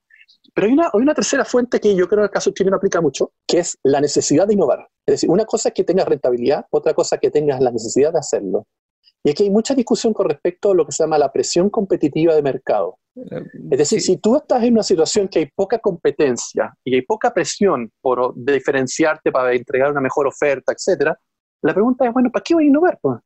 Pero 0.54 0.68
hay 0.68 0.74
una, 0.74 0.92
hay 0.94 1.02
una 1.02 1.16
tercera 1.16 1.44
fuente 1.44 1.80
que 1.80 1.96
yo 1.96 2.08
creo 2.08 2.20
en 2.20 2.26
el 2.26 2.30
caso 2.30 2.52
chileno 2.52 2.78
aplica 2.78 3.02
mucho, 3.02 3.32
que 3.48 3.62
es 3.62 3.80
la 3.82 4.00
necesidad 4.00 4.46
de 4.46 4.54
innovar. 4.54 4.88
Es 5.08 5.14
decir, 5.14 5.32
una 5.32 5.46
cosa 5.46 5.70
es 5.70 5.74
que 5.74 5.84
tengas 5.84 6.08
rentabilidad, 6.08 6.68
otra 6.70 6.94
cosa 6.94 7.16
es 7.16 7.22
que 7.22 7.32
tengas 7.32 7.60
la 7.62 7.72
necesidad 7.72 8.14
de 8.14 8.20
hacerlo. 8.20 8.68
Y 9.24 9.32
aquí 9.32 9.44
hay 9.44 9.50
mucha 9.50 9.76
discusión 9.76 10.14
con 10.14 10.30
respecto 10.30 10.72
a 10.72 10.76
lo 10.76 10.86
que 10.86 10.92
se 10.92 11.04
llama 11.04 11.18
la 11.18 11.32
presión 11.32 11.70
competitiva 11.70 12.34
de 12.34 12.42
mercado. 12.42 12.98
Es 13.72 13.78
decir, 13.78 14.02
si 14.02 14.18
tú 14.18 14.38
estás 14.38 14.64
en 14.64 14.74
una 14.74 14.84
situación 14.84 15.28
que 15.28 15.40
hay 15.40 15.50
poca 15.54 15.80
competencia 15.80 16.74
y 16.86 16.96
hay 16.96 17.02
poca 17.02 17.34
presión 17.34 17.92
por 18.02 18.34
diferenciarte 18.36 19.32
para 19.32 19.54
entregar 19.54 19.92
una 19.92 20.00
mejor 20.00 20.28
oferta, 20.28 20.72
etcétera, 20.72 21.20
la 21.62 21.74
pregunta 21.74 22.06
es, 22.06 22.14
bueno, 22.14 22.32
¿para 22.32 22.44
qué 22.44 22.54
voy 22.54 22.66
a 22.66 22.68
innovar? 22.68 22.98
Pues? 23.02 23.20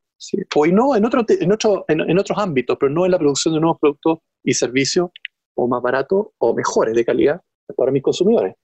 O 0.56 0.66
no 0.68 0.96
en, 0.96 1.06
otro, 1.06 1.24
en, 1.28 1.52
otro, 1.52 1.86
en, 1.88 2.18
otros 2.18 2.38
ámbitos, 2.38 2.78
pero 2.80 2.92
no 2.92 3.06
en 3.06 3.12
la 3.12 3.20
producción 3.20 3.54
de 3.54 3.60
nuevos 3.60 3.78
productos 3.80 4.20
y 4.44 4.54
servicios 4.54 5.10
o 5.56 5.68
más 5.68 5.82
baratos 5.82 6.28
o 6.40 6.56
mejores 6.56 6.96
de 6.96 7.06
calidad 7.06 7.42
para 7.76 7.92
mis 7.92 8.02
consumidores. 8.02 8.56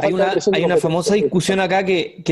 Hay 0.00 0.64
una, 0.64 0.76
famosa 0.78 1.14
discusión 1.14 1.60
acá 1.60 1.84
que, 1.84 2.22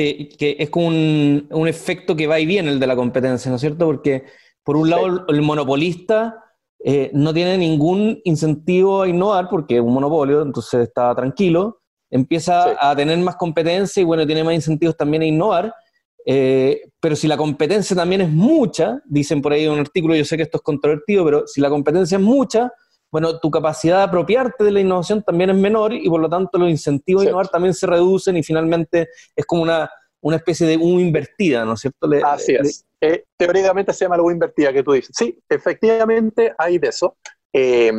es 0.41 0.71
como 0.71 0.89
un, 0.89 1.69
efecto 1.69 2.17
que 2.17 2.27
va 2.27 2.41
y 2.41 2.47
viene 2.47 2.71
el 2.71 2.81
de 2.81 2.87
la 2.87 2.97
competencia, 2.97 3.51
¿no 3.51 3.57
es 3.57 3.61
cierto? 3.61 3.87
Porque 3.87 4.25
por 4.65 4.77
un 4.77 4.89
lado 4.89 5.27
el 5.29 5.43
monopolista 5.43 6.43
eh, 6.83 7.11
no 7.13 7.35
tiene 7.35 7.59
ningún 7.59 8.21
incentivo 8.25 9.03
a 9.03 9.09
innovar 9.09 9.49
porque 9.51 9.77
es 9.77 9.81
un 9.83 9.93
monopolio, 9.93 10.43
entonces 10.43 10.89
está 10.89 11.15
tranquilo, 11.15 11.83
empieza 12.11 12.77
a 12.79 12.97
tener 12.97 13.19
más 13.19 13.37
competencia 13.37 14.01
y 14.01 14.05
bueno, 14.05 14.27
tiene 14.27 14.45
más 14.45 14.55
incentivos 14.55 14.97
también 14.97 15.23
a 15.23 15.27
innovar. 15.27 15.75
Eh, 16.25 16.83
pero 17.01 17.17
si 17.17 17.27
la 17.27 17.37
competencia 17.37 17.97
también 17.97 18.21
es 18.21 18.31
mucha, 18.31 19.03
dicen 19.07 19.43
por 19.43 19.53
ahí 19.53 19.65
en 19.65 19.73
un 19.73 19.81
artículo, 19.81 20.15
yo 20.15 20.25
sé 20.25 20.37
que 20.37 20.45
esto 20.45 20.59
es 20.59 20.63
controvertido, 20.63 21.25
pero 21.25 21.47
si 21.47 21.61
la 21.61 21.69
competencia 21.69 22.17
es 22.17 22.23
mucha, 22.23 22.73
bueno, 23.13 23.39
tu 23.39 23.51
capacidad 23.51 23.99
de 23.99 24.05
apropiarte 24.05 24.65
de 24.65 24.71
la 24.71 24.81
innovación 24.81 25.23
también 25.23 25.51
es 25.51 25.57
menor 25.57 25.93
y 25.93 26.09
por 26.09 26.19
lo 26.19 26.31
tanto 26.31 26.59
los 26.59 26.71
incentivos 26.71 27.23
a 27.23 27.27
innovar 27.27 27.49
también 27.49 27.75
se 27.75 27.87
reducen 27.87 28.39
y 28.39 28.43
finalmente 28.43 29.11
es 29.37 29.45
como 29.45 29.63
una, 29.63 29.91
una 30.23 30.37
especie 30.37 30.67
de 30.67 30.79
U 30.79 30.99
invertida, 30.99 31.67
¿no 31.67 31.75
es 31.75 31.81
cierto? 31.81 32.09
Así 32.25 32.55
es. 32.55 32.87
Eh, 33.03 33.25
teóricamente 33.37 33.93
se 33.93 34.07
llama 34.07 34.17
la 34.17 34.23
U 34.23 34.31
invertida 34.31 34.73
que 34.73 34.83
tú 34.83 34.93
dices. 34.93 35.15
Sí, 35.15 35.39
efectivamente 35.47 36.55
hay 36.57 36.79
de 36.79 36.89
eso. 36.89 37.19
Eh, 37.53 37.93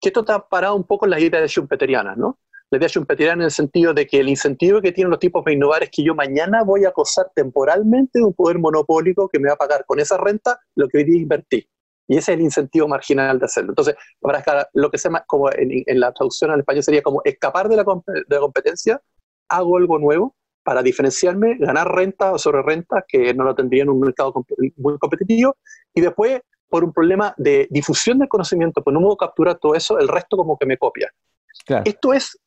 que 0.00 0.08
esto 0.08 0.20
está 0.20 0.48
parado 0.48 0.74
un 0.76 0.84
poco 0.84 1.04
en 1.04 1.10
la 1.10 1.20
idea 1.20 1.40
de 1.40 1.48
schumpeteriana, 1.48 2.16
¿no? 2.16 2.38
La 2.70 2.78
idea 2.78 2.88
schumpeteriana 2.88 3.42
en 3.42 3.46
el 3.46 3.50
sentido 3.50 3.92
de 3.92 4.06
que 4.06 4.20
el 4.20 4.30
incentivo 4.30 4.80
que 4.80 4.92
tienen 4.92 5.10
los 5.10 5.18
tipos 5.18 5.44
de 5.44 5.52
innovar 5.52 5.82
es 5.82 5.90
que 5.90 6.02
yo 6.02 6.14
mañana 6.14 6.62
voy 6.62 6.86
a 6.86 6.88
acosar 6.88 7.30
temporalmente 7.34 8.18
de 8.18 8.24
un 8.24 8.32
poder 8.32 8.58
monopólico 8.58 9.28
que 9.28 9.38
me 9.38 9.48
va 9.48 9.54
a 9.54 9.58
pagar 9.58 9.84
con 9.84 10.00
esa 10.00 10.16
renta 10.16 10.58
lo 10.74 10.88
que 10.88 10.98
hoy 10.98 11.04
día 11.04 11.20
invertí. 11.20 11.68
Y 12.06 12.18
ese 12.18 12.32
es 12.32 12.38
el 12.38 12.44
incentivo 12.44 12.86
marginal 12.86 13.38
de 13.38 13.46
hacerlo. 13.46 13.70
Entonces, 13.70 13.94
para 14.20 14.68
lo 14.74 14.90
que 14.90 14.98
se 14.98 15.08
llama, 15.08 15.24
como 15.26 15.50
en, 15.50 16.00
la 16.00 16.12
traducción 16.12 16.50
al 16.50 16.60
español 16.60 16.82
sería 16.82 17.02
como 17.02 17.22
escapar 17.24 17.68
de 17.68 17.76
la, 17.76 17.84
de 17.84 18.24
la 18.28 18.40
competencia, 18.40 19.00
hago 19.48 19.76
algo 19.76 19.98
nuevo 19.98 20.34
para 20.64 20.82
diferenciarme, 20.82 21.56
ganar 21.58 21.94
renta 21.94 22.36
sobre 22.38 22.62
renta, 22.62 23.04
que 23.06 23.34
no 23.34 23.44
lo 23.44 23.54
tendría 23.54 23.82
en 23.82 23.90
un 23.90 24.00
mercado 24.00 24.32
muy 24.76 24.98
competitivo, 24.98 25.56
y 25.92 26.00
después, 26.00 26.40
por 26.68 26.82
un 26.82 26.92
problema 26.92 27.34
de 27.36 27.68
difusión 27.70 28.18
del 28.18 28.28
conocimiento, 28.28 28.82
pues 28.82 28.94
no 28.94 29.00
puedo 29.00 29.16
capturar 29.16 29.58
todo 29.58 29.74
eso, 29.74 29.98
el 29.98 30.08
resto 30.08 30.36
como 30.36 30.58
que 30.58 30.66
me 30.66 30.78
copia. 30.78 31.12
Esto 31.84 32.12
es, 32.14 32.38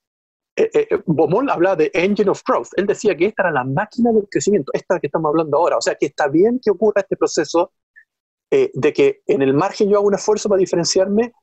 eh, 0.56 0.70
eh, 0.74 0.88
eh 0.90 1.04
hablaba 1.50 1.76
de 1.76 1.92
engine 1.94 2.30
of 2.30 2.42
growth, 2.46 2.70
él 2.76 2.88
decía 2.88 3.16
que 3.16 3.28
esta 3.28 3.44
era 3.44 3.52
la 3.52 3.64
máquina 3.64 4.12
del 4.12 4.28
crecimiento, 4.30 4.72
esta 4.74 5.00
que 5.00 5.08
estamos 5.08 5.30
hablando 5.30 5.58
ahora, 5.58 5.78
o 5.78 5.82
sea 5.82 5.96
que 5.96 6.08
está 6.08 6.28
bien 6.28 6.60
que 6.62 6.72
ocurra 6.72 7.02
este 7.02 7.16
proceso 7.16 7.72
eh, 8.52 8.72
de 8.74 8.94
que 8.94 9.22
en 9.28 9.42
el 9.42 9.54
margen 9.54 9.90
yo 9.90 9.98
hago 9.98 10.08
un 10.08 10.16
esfuerzo 10.16 10.50
para 10.50 10.60
diferenciarme, 10.60 11.34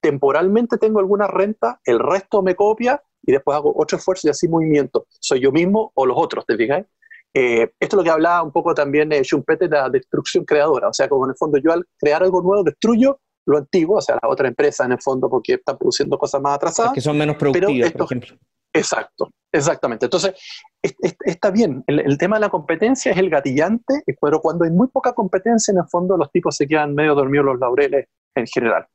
temporalmente 0.00 0.78
tengo 0.78 1.00
alguna 1.00 1.26
renta, 1.26 1.80
el 1.84 1.98
resto 1.98 2.42
me 2.42 2.54
copia 2.54 3.02
y 3.22 3.32
después 3.32 3.56
hago 3.56 3.72
otro 3.74 3.98
esfuerzo 3.98 4.28
y 4.28 4.30
así 4.30 4.48
movimiento. 4.48 5.06
Soy 5.08 5.40
yo 5.40 5.50
mismo 5.50 5.92
o 5.94 6.06
los 6.06 6.16
otros, 6.18 6.44
¿te 6.46 6.56
fijáis? 6.56 6.84
Eh, 7.32 7.62
esto 7.80 7.96
es 7.96 7.98
lo 7.98 8.04
que 8.04 8.10
hablaba 8.10 8.42
un 8.42 8.52
poco 8.52 8.74
también 8.74 9.10
eh, 9.12 9.22
Schumpeter 9.24 9.68
de 9.68 9.76
la 9.76 9.88
destrucción 9.88 10.44
creadora, 10.44 10.88
o 10.88 10.92
sea, 10.92 11.08
como 11.08 11.24
en 11.24 11.30
el 11.30 11.36
fondo 11.36 11.58
yo 11.58 11.72
al 11.72 11.84
crear 11.98 12.22
algo 12.22 12.40
nuevo 12.42 12.62
destruyo 12.62 13.18
lo 13.46 13.58
antiguo, 13.58 13.98
o 13.98 14.00
sea, 14.00 14.18
la 14.22 14.28
otra 14.28 14.48
empresa 14.48 14.84
en 14.84 14.92
el 14.92 15.02
fondo 15.02 15.28
porque 15.28 15.54
están 15.54 15.76
produciendo 15.76 16.16
cosas 16.16 16.40
más 16.40 16.54
atrasadas. 16.54 16.92
que 16.92 17.00
son 17.00 17.18
menos 17.18 17.36
productivas, 17.36 17.92
por 17.92 18.04
ejemplo. 18.04 18.36
Exacto, 18.76 19.30
exactamente. 19.52 20.06
Entonces, 20.06 20.34
está 20.82 21.52
bien, 21.52 21.84
el, 21.86 22.18
tema 22.18 22.36
de 22.36 22.40
la 22.40 22.48
competencia 22.48 23.12
es 23.12 23.18
el 23.18 23.30
gatillante, 23.30 24.02
pero 24.20 24.40
cuando 24.40 24.64
hay 24.64 24.72
muy 24.72 24.88
poca 24.88 25.12
competencia, 25.12 25.70
en 25.70 25.78
el 25.78 25.88
fondo 25.88 26.16
los 26.16 26.30
tipos 26.32 26.56
se 26.56 26.66
quedan 26.66 26.92
medio 26.92 27.14
dormidos 27.14 27.46
los 27.46 27.60
laureles 27.60 28.08
en 28.34 28.46
general. 28.48 28.86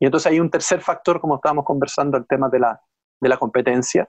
Y 0.00 0.06
entonces 0.06 0.32
hay 0.32 0.40
un 0.40 0.50
tercer 0.50 0.80
factor, 0.80 1.20
como 1.20 1.36
estábamos 1.36 1.66
conversando, 1.66 2.16
el 2.16 2.26
tema 2.26 2.48
de 2.48 2.60
la, 2.60 2.80
de 3.20 3.28
la 3.28 3.36
competencia 3.36 4.08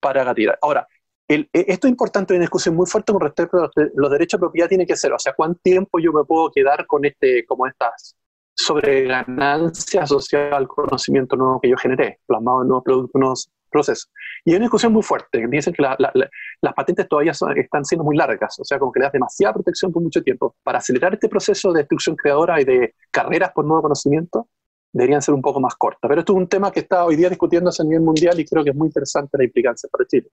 para 0.00 0.24
gatillar. 0.24 0.58
Ahora, 0.60 0.88
el, 1.28 1.48
e, 1.52 1.66
esto 1.68 1.86
es 1.86 1.92
importante, 1.92 2.34
una 2.34 2.40
discusión 2.40 2.74
muy 2.74 2.86
fuerte 2.86 3.12
con 3.12 3.22
respecto 3.22 3.58
a 3.58 3.70
los, 3.94 4.10
derechos 4.10 4.40
de 4.40 4.42
propiedad 4.42 4.68
tiene 4.68 4.86
que 4.86 4.96
ser, 4.96 5.12
o 5.12 5.18
sea, 5.20 5.34
cuánto 5.34 5.60
tiempo 5.62 6.00
yo 6.00 6.12
me 6.12 6.24
puedo 6.24 6.50
quedar 6.50 6.84
con 6.86 7.04
este, 7.04 7.46
como 7.46 7.66
estas 7.68 8.16
sobre 8.56 9.04
ganancias 9.04 10.04
asociadas 10.04 10.54
al 10.54 10.68
conocimiento 10.68 11.36
nuevo 11.36 11.60
que 11.60 11.70
yo 11.70 11.76
generé, 11.76 12.20
plasmado 12.26 12.62
en 12.62 12.68
nuevos 12.68 12.84
productos, 12.84 13.50
proceso. 13.74 14.08
Y 14.44 14.52
hay 14.52 14.56
una 14.56 14.64
discusión 14.64 14.92
muy 14.92 15.02
fuerte, 15.02 15.44
dicen 15.48 15.74
que 15.74 15.82
las 15.82 16.74
patentes 16.74 17.08
todavía 17.08 17.32
están 17.56 17.84
siendo 17.84 18.04
muy 18.04 18.16
largas, 18.16 18.58
o 18.58 18.64
sea, 18.64 18.78
como 18.78 18.92
que 18.92 19.00
le 19.00 19.04
das 19.04 19.12
demasiada 19.12 19.52
protección 19.52 19.92
por 19.92 20.02
mucho 20.02 20.22
tiempo. 20.22 20.54
Para 20.62 20.78
acelerar 20.78 21.12
este 21.12 21.28
proceso 21.28 21.72
de 21.72 21.80
destrucción 21.80 22.16
creadora 22.16 22.60
y 22.60 22.64
de 22.64 22.94
carreras 23.10 23.50
por 23.52 23.64
nuevo 23.64 23.82
conocimiento, 23.82 24.48
deberían 24.92 25.20
ser 25.20 25.34
un 25.34 25.42
poco 25.42 25.60
más 25.60 25.74
cortas. 25.74 26.08
Pero 26.08 26.20
esto 26.20 26.32
es 26.32 26.38
un 26.38 26.48
tema 26.48 26.70
que 26.70 26.80
está 26.80 27.04
hoy 27.04 27.16
día 27.16 27.28
discutiéndose 27.28 27.82
a 27.82 27.84
nivel 27.84 28.02
mundial 28.02 28.38
y 28.38 28.44
creo 28.44 28.62
que 28.62 28.70
es 28.70 28.76
muy 28.76 28.86
interesante 28.86 29.36
la 29.36 29.44
implicancia 29.44 29.88
para 29.90 30.06
Chile. 30.06 30.28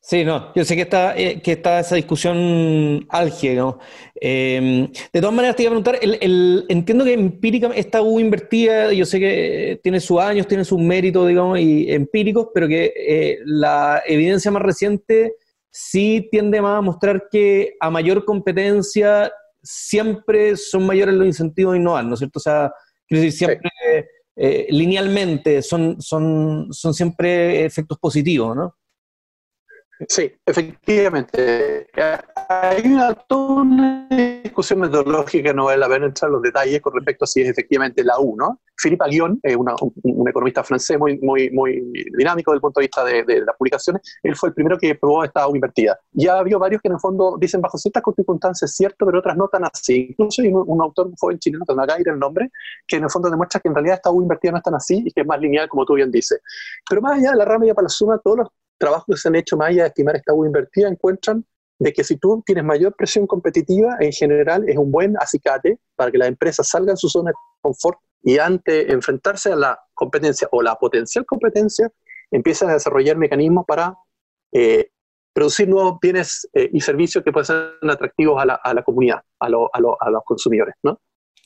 Sí, 0.00 0.24
no, 0.24 0.54
yo 0.54 0.64
sé 0.64 0.74
que 0.74 0.82
está, 0.82 1.16
eh, 1.18 1.42
que 1.42 1.52
está 1.52 1.80
esa 1.80 1.96
discusión 1.96 3.04
álgida. 3.10 3.54
¿no? 3.56 3.78
Em, 4.14 4.90
de 5.12 5.20
todas 5.20 5.34
maneras, 5.34 5.56
te 5.56 5.64
iba 5.64 5.70
a 5.70 5.72
preguntar, 5.72 5.98
el, 6.00 6.64
entiendo 6.68 7.04
que 7.04 7.12
empíricamente 7.12 7.80
esta 7.80 8.00
U 8.00 8.18
invertida, 8.18 8.92
yo 8.92 9.04
sé 9.04 9.18
que 9.20 9.80
tiene 9.82 10.00
sus 10.00 10.18
años, 10.20 10.46
tiene 10.46 10.64
sus 10.64 10.78
méritos, 10.78 11.28
digamos, 11.28 11.58
y 11.58 11.92
empíricos, 11.92 12.48
pero 12.54 12.68
que 12.68 12.92
eh, 12.96 13.38
la 13.44 14.02
evidencia 14.06 14.50
más 14.50 14.62
reciente 14.62 15.34
sí 15.70 16.26
tiende 16.30 16.62
más 16.62 16.78
a 16.78 16.82
mostrar 16.82 17.28
que 17.30 17.76
a 17.78 17.90
mayor 17.90 18.24
competencia 18.24 19.30
siempre 19.62 20.56
son 20.56 20.86
mayores 20.86 21.14
los 21.14 21.26
incentivos 21.26 21.74
de 21.74 21.80
innovar, 21.80 22.04
¿no 22.04 22.14
es 22.14 22.20
cierto? 22.20 22.38
O 22.38 22.42
sea, 22.42 22.72
quiero 23.06 23.24
decir, 23.24 23.38
siempre 23.38 23.70
eh, 24.36 24.66
linealmente 24.70 25.60
son, 25.60 26.00
son, 26.00 26.68
son 26.70 26.94
siempre 26.94 27.64
efectos 27.64 27.98
positivos, 27.98 28.56
¿no? 28.56 28.74
Sí, 30.06 30.32
efectivamente. 30.46 31.88
Hay 32.48 32.82
una, 32.86 33.16
una 33.30 34.08
discusión 34.08 34.80
metodológica, 34.80 35.52
no 35.52 35.64
vale 35.64 35.78
la 35.78 35.88
pena 35.88 36.06
entrar 36.06 36.28
en 36.28 36.34
los 36.34 36.42
detalles 36.42 36.80
con 36.80 36.94
respecto 36.94 37.24
a 37.24 37.26
si 37.26 37.40
es 37.42 37.48
efectivamente 37.48 38.04
la 38.04 38.20
U, 38.20 38.36
¿no? 38.36 38.60
Philippe 38.80 39.04
Aguillon, 39.04 39.40
eh, 39.42 39.56
un, 39.56 40.28
economista 40.28 40.62
francés 40.62 40.98
muy, 40.98 41.18
muy, 41.18 41.50
muy 41.50 41.92
dinámico 42.16 42.52
desde 42.52 42.58
el 42.58 42.60
punto 42.60 42.80
de 42.80 42.84
vista 42.84 43.04
de, 43.04 43.40
las 43.44 43.56
publicaciones, 43.56 44.02
él 44.22 44.36
fue 44.36 44.50
el 44.50 44.54
primero 44.54 44.78
que 44.78 44.94
probó 44.94 45.24
esta 45.24 45.48
U 45.48 45.54
invertida. 45.54 45.98
Ya 46.12 46.38
había 46.38 46.58
varios 46.58 46.80
que 46.80 46.88
en 46.88 46.94
el 46.94 47.00
fondo 47.00 47.36
dicen 47.40 47.60
bajo 47.60 47.76
ciertas 47.76 48.04
circunstancias 48.14 48.76
cierto, 48.76 49.04
pero 49.04 49.18
otras 49.18 49.36
no 49.36 49.48
tan 49.48 49.64
así. 49.64 50.08
Incluso 50.10 50.42
hay 50.42 50.52
un, 50.52 50.80
autor, 50.80 51.08
un 51.08 51.16
joven 51.16 51.38
chileno, 51.40 51.64
que 51.66 51.74
no 51.74 51.82
acá 51.82 51.96
el 51.98 52.18
nombre, 52.18 52.50
que 52.86 52.96
en 52.96 53.04
el 53.04 53.10
fondo 53.10 53.28
demuestra 53.28 53.60
que 53.60 53.68
en 53.68 53.74
realidad 53.74 53.96
esta 53.96 54.10
U 54.10 54.22
invertida 54.22 54.52
no 54.52 54.58
es 54.58 54.64
tan 54.64 54.74
así 54.74 55.02
y 55.04 55.10
que 55.10 55.22
es 55.22 55.26
más 55.26 55.40
lineal, 55.40 55.68
como 55.68 55.84
tú 55.84 55.94
bien 55.94 56.10
dices. 56.10 56.40
Pero 56.88 57.02
más 57.02 57.18
allá 57.18 57.32
de 57.32 57.36
la 57.36 57.44
rama 57.44 57.66
y 57.66 57.72
para 57.72 57.84
la 57.84 57.88
suma, 57.88 58.18
todos 58.18 58.38
los 58.38 58.48
trabajos 58.78 59.06
que 59.06 59.16
se 59.16 59.28
han 59.28 59.36
hecho 59.36 59.56
más 59.56 59.68
allá 59.68 59.82
de 59.82 59.88
estimar 59.88 60.16
esta 60.16 60.32
U 60.32 60.46
invertida 60.46 60.88
encuentran 60.88 61.44
de 61.78 61.92
que 61.92 62.02
si 62.02 62.16
tú 62.16 62.42
tienes 62.44 62.64
mayor 62.64 62.94
presión 62.96 63.26
competitiva, 63.26 63.96
en 64.00 64.12
general 64.12 64.68
es 64.68 64.76
un 64.76 64.90
buen 64.90 65.16
acicate 65.18 65.78
para 65.94 66.10
que 66.10 66.18
las 66.18 66.28
empresas 66.28 66.68
salgan 66.68 66.94
de 66.94 66.96
su 66.96 67.08
zona 67.08 67.30
de 67.30 67.34
confort 67.60 67.98
y 68.22 68.38
ante 68.38 68.92
enfrentarse 68.92 69.52
a 69.52 69.56
la 69.56 69.80
competencia 69.94 70.48
o 70.50 70.62
la 70.62 70.74
potencial 70.74 71.24
competencia, 71.24 71.90
empiezan 72.30 72.70
a 72.70 72.74
desarrollar 72.74 73.16
mecanismos 73.16 73.64
para 73.66 73.96
eh, 74.52 74.90
producir 75.32 75.68
nuevos 75.68 75.98
bienes 76.00 76.48
eh, 76.52 76.68
y 76.72 76.80
servicios 76.80 77.22
que 77.22 77.30
pueden 77.30 77.46
ser 77.46 77.74
atractivos 77.88 78.42
a 78.42 78.74
la, 78.74 78.82
comunidad, 78.82 79.22
a, 79.38 79.46
a, 79.46 79.78
a, 80.00 80.10
los 80.10 80.24
consumidores. 80.24 80.74
¿no? 80.82 81.00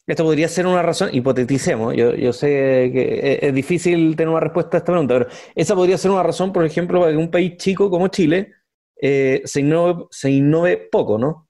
Esto 0.06 0.24
podría 0.24 0.48
ser 0.48 0.66
una 0.66 0.82
razón, 0.82 1.10
hipoteticemos, 1.12 1.94
yo, 1.94 2.14
yo 2.14 2.32
sé 2.32 2.90
que 2.92 3.38
es, 3.40 3.54
difícil 3.54 4.16
tener 4.16 4.30
una 4.30 4.40
respuesta 4.40 4.76
a 4.76 4.78
esta 4.78 4.92
pregunta, 4.92 5.18
pero 5.18 5.30
esa 5.54 5.76
podría 5.76 5.96
ser 5.96 6.10
una 6.10 6.24
razón, 6.24 6.52
por 6.52 6.64
ejemplo, 6.64 7.00
para 7.00 7.12
que 7.12 7.18
un 7.18 7.30
país 7.30 7.56
chico 7.56 7.88
como 7.88 8.08
Chile 8.08 8.52
eh, 9.00 9.42
se, 9.44 9.60
innove, 9.60 10.06
se 10.10 10.30
innove 10.30 10.88
poco, 10.90 11.18
¿no? 11.18 11.48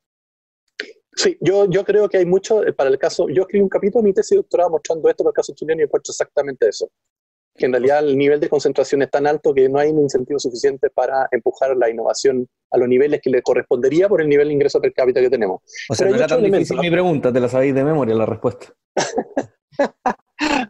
Sí, 1.15 1.37
yo, 1.41 1.69
yo 1.69 1.85
creo 1.85 2.09
que 2.09 2.19
hay 2.19 2.27
mucho, 2.27 2.63
eh, 2.67 2.73
para 2.73 2.91
el 2.91 2.99
caso, 2.99 3.27
yo 3.29 3.43
escribí 3.43 3.63
un 3.63 3.69
capítulo 3.69 4.01
en 4.01 4.07
mi 4.07 4.13
tesis 4.13 4.31
de 4.31 4.37
doctorado 4.37 4.71
mostrando 4.71 5.09
esto 5.09 5.25
para 5.25 5.31
el 5.31 5.35
caso 5.35 5.55
chileno 5.55 5.81
y 5.81 5.85
encuentro 5.85 6.11
exactamente 6.11 6.69
eso 6.69 6.91
que 7.55 7.67
en 7.67 7.73
realidad 7.73 7.99
el 8.01 8.17
nivel 8.17 8.41
de 8.41 8.49
concentración 8.49 9.03
es 9.03 9.11
tan 9.11 9.27
alto 9.27 9.53
que 9.53 9.69
no 9.69 9.79
hay 9.79 9.91
un 9.91 10.01
incentivo 10.01 10.39
suficiente 10.39 10.91
para 10.91 11.29
empujar 11.31 11.77
la 11.77 11.91
innovación 11.91 12.49
a 12.71 12.79
los 12.79 12.89
niveles 12.89 13.21
que 13.23 13.31
le 13.31 13.43
correspondería 13.43 14.09
por 14.09 14.23
el 14.23 14.29
nivel 14.29 14.49
de 14.49 14.55
ingreso 14.55 14.81
per 14.81 14.93
cápita 14.93 15.21
que 15.21 15.31
tenemos. 15.31 15.61
O 15.89 15.95
sea, 15.95 16.09
no 16.09 16.17
era 16.17 16.27
tan 16.27 16.43
difícil 16.43 16.79
mi 16.79 16.91
pregunta, 16.91 17.33
te 17.33 17.41
la 17.41 17.49
sabéis 17.49 17.75
de 17.75 17.85
memoria 17.85 18.15
la 18.15 18.27
respuesta. 18.27 18.73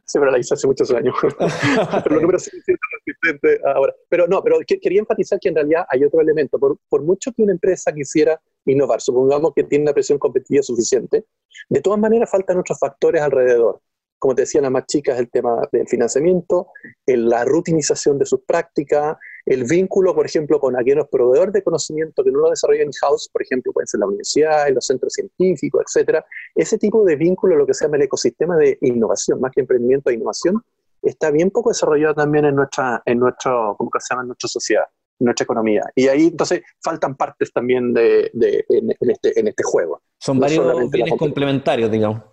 sí, 0.04 0.18
pero 0.18 0.30
la 0.30 0.38
hice 0.38 0.54
hace 0.54 0.66
muchos 0.66 0.90
años. 0.90 1.14
pero 2.02 2.14
los 2.16 2.22
números 2.22 2.42
siendo 2.42 3.48
ahora. 3.72 3.94
Pero 4.08 4.26
no, 4.26 4.42
pero 4.42 4.58
quería 4.66 5.00
enfatizar 5.00 5.38
que 5.38 5.50
en 5.50 5.54
realidad 5.54 5.84
hay 5.88 6.04
otro 6.04 6.20
elemento. 6.20 6.58
Por, 6.58 6.78
por 6.88 7.02
mucho 7.02 7.32
que 7.32 7.42
una 7.42 7.52
empresa 7.52 7.92
quisiera 7.92 8.40
innovar, 8.64 9.00
supongamos 9.00 9.52
que 9.54 9.64
tiene 9.64 9.84
una 9.84 9.92
presión 9.92 10.18
competitiva 10.18 10.62
suficiente, 10.62 11.24
de 11.68 11.80
todas 11.80 11.98
maneras 11.98 12.30
faltan 12.30 12.58
otros 12.58 12.78
factores 12.78 13.22
alrededor. 13.22 13.80
Como 14.22 14.36
te 14.36 14.42
decía, 14.42 14.60
las 14.60 14.70
más 14.70 14.86
chicas, 14.86 15.18
el 15.18 15.28
tema 15.28 15.68
del 15.72 15.88
financiamiento, 15.88 16.68
la 17.06 17.44
rutinización 17.44 18.20
de 18.20 18.24
sus 18.24 18.38
prácticas, 18.46 19.16
el 19.44 19.64
vínculo, 19.64 20.14
por 20.14 20.24
ejemplo, 20.24 20.60
con 20.60 20.78
aquellos 20.78 21.08
proveedores 21.08 21.52
de 21.52 21.60
conocimiento 21.64 22.22
que 22.22 22.30
no 22.30 22.38
lo 22.38 22.50
desarrollan 22.50 22.86
in-house, 22.86 23.28
por 23.32 23.42
ejemplo, 23.42 23.72
pueden 23.72 23.88
ser 23.88 23.98
la 23.98 24.06
universidad, 24.06 24.68
los 24.72 24.86
centros 24.86 25.14
científicos, 25.14 25.82
etcétera. 25.88 26.24
Ese 26.54 26.78
tipo 26.78 27.04
de 27.04 27.16
vínculo, 27.16 27.56
lo 27.56 27.66
que 27.66 27.74
se 27.74 27.84
llama 27.84 27.96
el 27.96 28.04
ecosistema 28.04 28.56
de 28.56 28.78
innovación, 28.82 29.40
más 29.40 29.50
que 29.50 29.62
emprendimiento 29.62 30.08
de 30.08 30.14
innovación, 30.14 30.62
está 31.02 31.32
bien 31.32 31.50
poco 31.50 31.70
desarrollado 31.70 32.14
también 32.14 32.44
en 32.44 32.54
nuestra, 32.54 33.02
en 33.04 33.18
nuestro, 33.18 33.74
¿cómo 33.76 33.90
se 33.98 34.14
llama? 34.14 34.22
En 34.22 34.28
nuestra 34.28 34.48
sociedad, 34.48 34.84
en 35.18 35.24
nuestra 35.24 35.42
economía. 35.42 35.82
Y 35.96 36.06
ahí 36.06 36.28
entonces 36.28 36.62
faltan 36.80 37.16
partes 37.16 37.52
también 37.52 37.92
de, 37.92 38.30
de 38.34 38.64
en, 38.68 39.10
este, 39.10 39.40
en 39.40 39.48
este 39.48 39.64
juego. 39.64 40.00
Son 40.20 40.38
varios 40.38 40.88
bienes 40.92 41.14
complementarios, 41.18 41.90
digamos. 41.90 42.31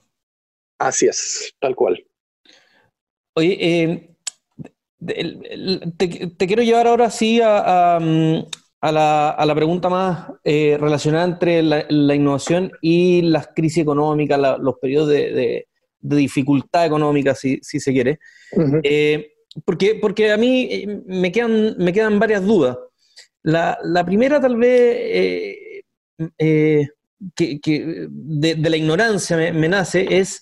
Así 0.80 1.08
es, 1.08 1.54
tal 1.60 1.76
cual. 1.76 2.04
Oye, 3.36 3.58
eh, 3.60 4.10
te, 5.06 6.48
quiero 6.48 6.64
llevar 6.64 6.88
ahora 6.88 7.10
sí 7.10 7.42
a, 7.44 8.00
mm, 8.02 8.40
la, 8.82 9.54
pregunta 9.56 9.90
más 9.90 10.32
eh, 10.44 10.78
relacionada 10.80 11.26
entre 11.26 11.62
la, 11.62 12.16
innovación 12.16 12.72
y 12.82 13.22
las 13.24 13.50
crisis 13.56 13.84
económicas, 13.84 14.40
los 14.60 14.76
periodos 14.80 15.10
de, 15.10 15.68
dificultad 16.02 16.86
económica, 16.86 17.36
si, 17.36 17.60
se 17.62 17.92
quiere. 17.92 18.20
Eh, 18.84 19.34
porque, 19.66 19.96
porque 19.96 20.32
a 20.32 20.38
mí 20.38 20.70
eh, 20.72 21.02
me 21.06 21.30
quedan, 21.32 21.76
me 21.78 21.92
quedan 21.92 22.20
varias 22.20 22.46
dudas. 22.46 22.78
La, 23.44 23.78
primera 24.06 24.40
tal 24.40 24.56
vez 24.56 25.84
que, 26.38 26.88
de, 27.36 28.56
la 28.70 28.78
ignorancia 28.78 29.36
me 29.36 29.68
nace 29.68 30.08
es 30.10 30.42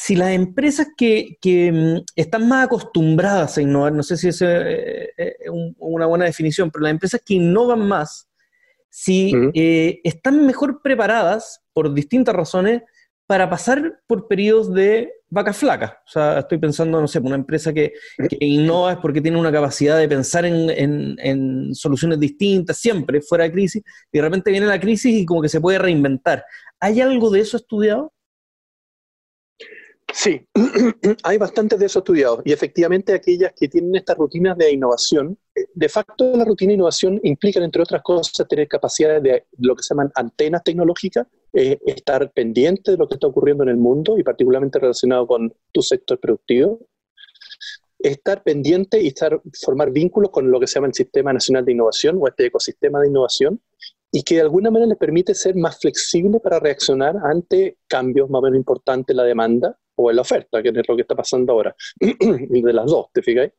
si 0.00 0.14
las 0.14 0.30
empresas 0.30 0.86
que, 0.96 1.36
mm, 1.42 2.04
están 2.14 2.48
más 2.48 2.66
acostumbradas 2.66 3.58
a 3.58 3.62
innovar, 3.62 3.92
no 3.92 4.04
sé 4.04 4.16
si 4.16 4.28
es 4.28 4.40
eh, 4.42 5.10
eh, 5.16 5.34
una 5.78 6.06
buena 6.06 6.24
definición, 6.24 6.70
pero 6.70 6.84
las 6.84 6.92
empresas 6.92 7.20
que 7.26 7.34
innovan 7.34 7.80
más, 7.80 8.28
si 8.88 9.32
eh, 9.54 10.00
están 10.04 10.46
mejor 10.46 10.82
preparadas 10.82 11.62
por 11.72 11.92
distintas 11.92 12.32
razones 12.32 12.82
para 13.26 13.50
pasar 13.50 14.00
por 14.06 14.28
periodos 14.28 14.72
de 14.72 15.12
vacas 15.30 15.56
flacas. 15.56 15.90
O 16.06 16.10
sea, 16.10 16.38
estoy 16.38 16.58
pensando, 16.58 17.00
no 17.00 17.08
sé, 17.08 17.18
una 17.18 17.34
empresa 17.34 17.72
que, 17.72 17.92
innova 18.38 18.92
es 18.92 18.98
porque 18.98 19.20
tiene 19.20 19.36
una 19.36 19.50
capacidad 19.50 19.98
de 19.98 20.08
pensar 20.08 20.44
en, 20.44 21.74
soluciones 21.74 22.20
distintas, 22.20 22.78
siempre 22.78 23.20
fuera 23.20 23.44
de 23.44 23.52
crisis, 23.52 23.82
y 24.12 24.18
de 24.18 24.22
repente 24.22 24.52
viene 24.52 24.66
la 24.66 24.78
crisis 24.78 25.12
y 25.12 25.26
como 25.26 25.42
que 25.42 25.48
se 25.48 25.60
puede 25.60 25.80
reinventar. 25.80 26.44
¿Hay 26.78 27.00
algo 27.00 27.30
de 27.30 27.40
eso 27.40 27.56
estudiado? 27.56 28.12
Sí, 30.12 30.40
hay 31.22 31.36
bastantes 31.36 31.78
de 31.78 31.86
esos 31.86 32.00
estudiados 32.00 32.40
y 32.44 32.52
efectivamente 32.52 33.12
aquellas 33.12 33.52
que 33.54 33.68
tienen 33.68 33.94
estas 33.94 34.16
rutinas 34.16 34.56
de 34.56 34.72
innovación, 34.72 35.38
eh, 35.54 35.66
de 35.74 35.88
facto 35.88 36.34
la 36.34 36.44
rutina 36.44 36.70
de 36.70 36.74
innovación 36.74 37.20
implica, 37.22 37.62
entre 37.62 37.82
otras 37.82 38.02
cosas, 38.02 38.48
tener 38.48 38.66
capacidades 38.68 39.22
de 39.22 39.46
lo 39.58 39.76
que 39.76 39.82
se 39.82 39.94
llaman 39.94 40.10
antenas 40.14 40.64
tecnológicas, 40.64 41.26
eh, 41.52 41.78
estar 41.86 42.32
pendiente 42.32 42.92
de 42.92 42.96
lo 42.96 43.06
que 43.06 43.14
está 43.14 43.26
ocurriendo 43.26 43.64
en 43.64 43.68
el 43.68 43.76
mundo 43.76 44.18
y 44.18 44.22
particularmente 44.22 44.78
relacionado 44.78 45.26
con 45.26 45.54
tu 45.72 45.82
sector 45.82 46.18
productivo, 46.18 46.80
estar 47.98 48.42
pendiente 48.42 49.02
y 49.02 49.08
estar, 49.08 49.40
formar 49.60 49.90
vínculos 49.90 50.30
con 50.30 50.50
lo 50.50 50.58
que 50.58 50.66
se 50.66 50.76
llama 50.76 50.86
el 50.86 50.94
Sistema 50.94 51.32
Nacional 51.34 51.66
de 51.66 51.72
Innovación 51.72 52.16
o 52.18 52.28
este 52.28 52.46
ecosistema 52.46 53.00
de 53.00 53.08
innovación 53.08 53.60
y 54.10 54.22
que 54.22 54.36
de 54.36 54.40
alguna 54.40 54.70
manera 54.70 54.88
les 54.88 54.98
permite 54.98 55.34
ser 55.34 55.54
más 55.54 55.78
flexible 55.78 56.40
para 56.40 56.58
reaccionar 56.60 57.14
ante 57.24 57.76
cambios 57.86 58.30
más 58.30 58.38
o 58.38 58.42
menos 58.42 58.56
importantes 58.56 59.12
en 59.12 59.18
la 59.18 59.24
demanda 59.24 59.78
o 59.98 60.10
en 60.10 60.16
la 60.16 60.22
oferta, 60.22 60.62
que 60.62 60.68
es 60.68 60.88
lo 60.88 60.96
que 60.96 61.02
está 61.02 61.14
pasando 61.14 61.52
ahora. 61.52 61.74
de 62.00 62.72
las 62.72 62.86
dos, 62.86 63.06
¿te 63.12 63.22
fijáis? 63.22 63.52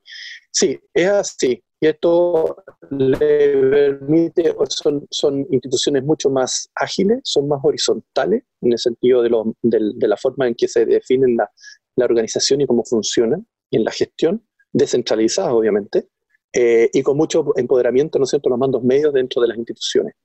Sí, 0.52 0.80
es 0.94 1.08
así. 1.08 1.62
Y 1.82 1.88
esto 1.88 2.64
le 2.92 3.18
permite, 3.18 4.54
son, 4.70 5.08
son 5.10 5.48
instituciones 5.50 6.04
mucho 6.04 6.30
más 6.30 6.70
ágiles, 6.76 7.22
son 7.24 7.48
más 7.48 7.60
horizontales, 7.64 8.44
en 8.62 8.74
el 8.74 8.80
sentido 8.80 9.22
de, 9.22 9.30
lo, 9.30 9.56
de, 9.62 10.08
la 10.08 10.18
forma 10.18 10.48
en 10.48 10.56
que 10.56 10.68
se 10.68 10.86
definen 10.86 11.38
la, 11.38 11.50
la, 11.96 12.06
organización 12.06 12.60
y 12.60 12.68
cómo 12.68 12.84
funcionan, 12.84 13.48
y 13.70 13.78
en 13.78 13.86
la 13.86 13.92
gestión, 13.92 14.46
descentralizadas 14.74 15.54
obviamente, 15.54 16.10
eh, 16.52 16.90
y 16.92 17.02
con 17.02 17.16
mucho 17.16 17.54
empoderamiento, 17.56 18.20
¿no 18.20 18.24
es 18.24 18.32
cierto?, 18.32 18.50
los 18.50 18.60
mandos 18.60 18.84
medios 18.84 19.14
dentro 19.14 19.42
de 19.42 19.48
las 19.48 19.58
instituciones. 19.58 20.16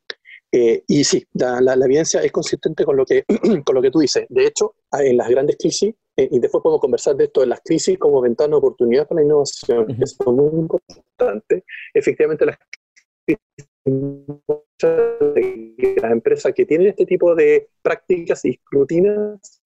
Eh, 0.51 0.85
y 0.87 1.05
sí, 1.05 1.25
la, 1.33 1.61
la, 1.61 1.75
evidencia 1.85 2.23
es 2.23 2.31
consistente 2.31 2.85
con 2.85 2.97
lo, 2.97 3.05
que, 3.05 3.25
con 3.65 3.75
lo 3.75 3.83
que 3.83 3.91
tú 3.91 3.99
dices. 3.99 4.25
De 4.29 4.47
hecho, 4.47 4.77
en 4.93 5.17
las 5.17 5.29
grandes 5.29 5.57
crisis 5.57 5.95
y 6.17 6.39
después 6.39 6.63
podemos 6.63 6.81
conversar 6.81 7.17
de 7.17 7.25
esto 7.25 7.41
de 7.41 7.49
las 7.49 7.61
crisis 7.61 7.99
como 7.99 8.21
ventana 8.21 8.51
de 8.51 8.57
oportunidad 8.57 9.09
para 9.09 9.21
la 9.21 9.27
innovación, 9.27 9.87
que 9.87 10.05
es 10.05 10.17
muy 10.27 10.61
importante. 10.61 11.65
Efectivamente, 11.93 12.47
las 12.47 12.59
las 13.85 16.13
empresas 16.13 16.53
que 16.55 16.65
tienen 16.65 16.89
este 16.89 17.07
tipo 17.07 17.35
de 17.35 17.69
prácticas 17.83 18.45
y 18.45 18.59
rutinas 18.71 19.61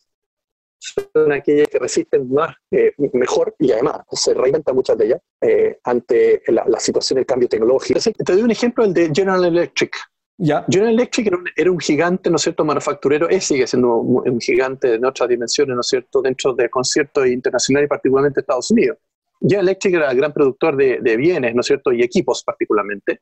son 0.80 1.32
aquellas 1.32 1.68
que 1.68 1.78
resisten 1.78 2.32
más, 2.32 2.54
eh, 2.70 2.92
mejor 3.12 3.54
y 3.58 3.72
además 3.72 4.00
se 4.12 4.34
reinventan 4.34 4.76
muchas 4.76 4.96
de 4.96 5.06
ellas 5.06 5.20
eh, 5.40 5.78
ante 5.84 6.42
la, 6.48 6.64
la, 6.68 6.78
situación 6.78 7.16
del 7.16 7.26
cambio 7.26 7.48
tecnológico. 7.48 7.98
Te 8.00 8.32
doy 8.32 8.42
un 8.42 8.50
ejemplo, 8.50 8.84
el 8.84 8.94
de 8.94 9.10
General 9.12 9.44
Electric. 9.44 9.96
General 10.40 10.92
Electric 10.92 11.32
era 11.56 11.70
un, 11.70 11.80
gigante, 11.80 12.30
¿no 12.30 12.36
es 12.36 12.42
cierto?, 12.42 12.64
manufacturero, 12.64 13.28
es, 13.28 13.44
sigue 13.44 13.66
siendo 13.66 13.96
un, 13.96 14.40
gigante 14.40 14.98
de 14.98 15.06
otras 15.06 15.28
dimensiones, 15.28 15.74
¿no 15.74 15.80
es 15.80 15.88
cierto?, 15.88 16.22
dentro 16.22 16.54
de 16.54 16.70
conciertos 16.70 17.26
internacionales 17.26 17.86
y 17.86 17.88
particularmente 17.88 18.40
Estados 18.40 18.70
Unidos. 18.70 18.98
General 19.40 19.66
Electric 19.66 19.94
era 19.94 20.10
el 20.10 20.16
gran 20.16 20.32
productor 20.32 20.76
de, 20.76 21.16
bienes, 21.16 21.54
¿no 21.54 21.60
es 21.60 21.66
cierto?, 21.66 21.92
y 21.92 22.02
equipos 22.02 22.44
particularmente. 22.44 23.20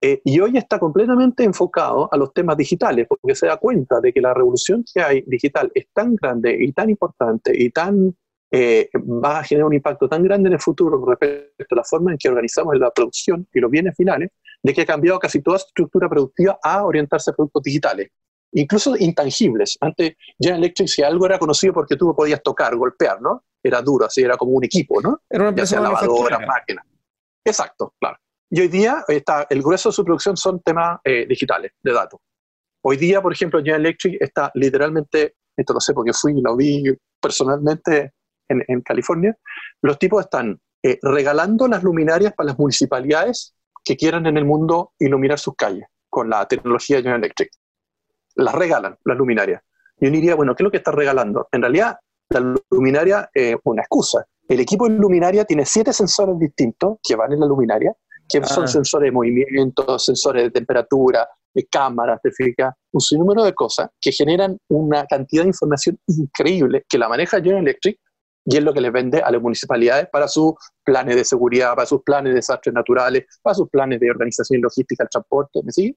Eh, 0.00 0.20
y 0.24 0.38
hoy 0.40 0.56
está 0.56 0.78
completamente 0.78 1.42
enfocado 1.44 2.08
a 2.12 2.16
los 2.16 2.32
temas 2.32 2.56
digitales, 2.56 3.06
porque 3.08 3.34
se 3.34 3.46
da 3.46 3.56
cuenta 3.56 4.00
de 4.00 4.12
que 4.12 4.20
la 4.20 4.32
revolución 4.32 4.84
que 4.92 5.00
hay 5.00 5.24
digital 5.26 5.70
es 5.74 5.86
tan 5.92 6.14
grande 6.14 6.56
y 6.60 6.72
tan 6.72 6.90
importante 6.90 7.52
y 7.56 7.70
tan 7.70 8.14
eh, 8.54 8.90
va 8.94 9.38
a 9.38 9.44
generar 9.44 9.66
un 9.66 9.74
impacto 9.74 10.08
tan 10.08 10.22
grande 10.22 10.48
en 10.48 10.54
el 10.54 10.60
futuro 10.60 11.02
respecto 11.06 11.74
a 11.74 11.76
la 11.76 11.84
forma 11.84 12.12
en 12.12 12.18
que 12.18 12.28
organizamos 12.28 12.76
la 12.78 12.90
producción 12.90 13.48
y 13.52 13.60
los 13.60 13.70
bienes 13.70 13.96
finales, 13.96 14.30
de 14.62 14.72
que 14.72 14.82
ha 14.82 14.86
cambiado 14.86 15.18
casi 15.18 15.42
toda 15.42 15.58
su 15.58 15.66
estructura 15.66 16.08
productiva 16.08 16.58
a 16.62 16.84
orientarse 16.84 17.30
a 17.30 17.34
productos 17.34 17.62
digitales, 17.62 18.10
incluso 18.52 18.94
intangibles. 18.96 19.76
Antes, 19.80 20.14
General 20.38 20.60
Electric, 20.60 20.88
si 20.88 21.02
algo 21.02 21.26
era 21.26 21.38
conocido 21.38 21.72
porque 21.72 21.96
tú 21.96 22.14
podías 22.14 22.42
tocar, 22.42 22.76
golpear, 22.76 23.20
¿no? 23.20 23.44
Era 23.62 23.82
duro, 23.82 24.06
así 24.06 24.22
era 24.22 24.36
como 24.36 24.52
un 24.52 24.64
equipo, 24.64 25.00
¿no? 25.00 25.20
Era 25.28 25.42
una 25.42 25.48
empresa 25.50 25.76
ya 25.76 25.82
lavadora, 25.82 26.38
máquina. 26.38 26.84
Exacto, 27.44 27.94
claro. 27.98 28.16
Y 28.50 28.60
hoy 28.60 28.68
día 28.68 29.04
está, 29.08 29.46
el 29.48 29.62
grueso 29.62 29.88
de 29.88 29.94
su 29.94 30.04
producción 30.04 30.36
son 30.36 30.60
temas 30.60 31.00
eh, 31.04 31.26
digitales, 31.26 31.72
de 31.82 31.92
datos. 31.92 32.20
Hoy 32.84 32.96
día, 32.96 33.22
por 33.22 33.32
ejemplo, 33.32 33.60
General 33.60 33.80
Electric 33.80 34.20
está 34.20 34.50
literalmente, 34.54 35.36
esto 35.56 35.72
lo 35.72 35.80
sé 35.80 35.94
porque 35.94 36.12
fui 36.12 36.38
y 36.38 36.42
lo 36.42 36.56
vi 36.56 36.84
personalmente 37.20 38.12
en, 38.48 38.64
en 38.66 38.80
California, 38.82 39.36
los 39.80 39.98
tipos 39.98 40.24
están 40.24 40.60
eh, 40.82 40.98
regalando 41.00 41.68
las 41.68 41.82
luminarias 41.82 42.34
para 42.34 42.48
las 42.48 42.58
municipalidades 42.58 43.54
que 43.84 43.96
quieran 43.96 44.26
en 44.26 44.36
el 44.36 44.44
mundo 44.44 44.92
iluminar 44.98 45.38
sus 45.38 45.54
calles 45.54 45.86
con 46.08 46.28
la 46.28 46.46
tecnología 46.46 46.98
General 46.98 47.20
Electric. 47.20 47.50
Las 48.34 48.54
regalan, 48.54 48.96
las 49.04 49.16
luminarias. 49.16 49.62
Yo 49.98 50.10
diría, 50.10 50.34
bueno, 50.34 50.54
¿qué 50.54 50.62
es 50.62 50.64
lo 50.64 50.70
que 50.70 50.78
está 50.78 50.90
regalando? 50.90 51.48
En 51.52 51.62
realidad, 51.62 51.98
la 52.28 52.54
luminaria 52.70 53.30
es 53.32 53.56
una 53.64 53.82
excusa. 53.82 54.24
El 54.48 54.60
equipo 54.60 54.88
de 54.88 54.94
luminaria 54.94 55.44
tiene 55.44 55.64
siete 55.64 55.92
sensores 55.92 56.38
distintos 56.38 56.98
que 57.02 57.14
van 57.14 57.32
en 57.32 57.40
la 57.40 57.46
luminaria, 57.46 57.94
que 58.28 58.42
son 58.44 58.64
ah. 58.64 58.68
sensores 58.68 59.08
de 59.08 59.12
movimiento, 59.12 59.98
sensores 59.98 60.44
de 60.44 60.50
temperatura, 60.50 61.28
de 61.54 61.66
cámaras, 61.66 62.20
de 62.22 62.32
física, 62.32 62.74
un 62.92 63.00
sinnúmero 63.00 63.44
de 63.44 63.54
cosas 63.54 63.90
que 64.00 64.12
generan 64.12 64.58
una 64.68 65.04
cantidad 65.06 65.42
de 65.42 65.48
información 65.48 65.98
increíble 66.06 66.84
que 66.88 66.98
la 66.98 67.08
maneja 67.08 67.38
General 67.38 67.62
Electric 67.62 67.98
y 68.44 68.56
es 68.56 68.62
lo 68.62 68.72
que 68.72 68.80
les 68.80 68.92
vende 68.92 69.20
a 69.20 69.30
las 69.30 69.40
municipalidades 69.40 70.08
para 70.10 70.28
sus 70.28 70.54
planes 70.84 71.16
de 71.16 71.24
seguridad, 71.24 71.74
para 71.74 71.86
sus 71.86 72.02
planes 72.02 72.32
de 72.32 72.36
desastres 72.36 72.74
naturales, 72.74 73.26
para 73.42 73.54
sus 73.54 73.68
planes 73.68 74.00
de 74.00 74.10
organización 74.10 74.58
y 74.58 74.62
logística 74.62 75.04
del 75.04 75.10
transporte, 75.10 75.60
¿me 75.64 75.72
sigue? 75.72 75.96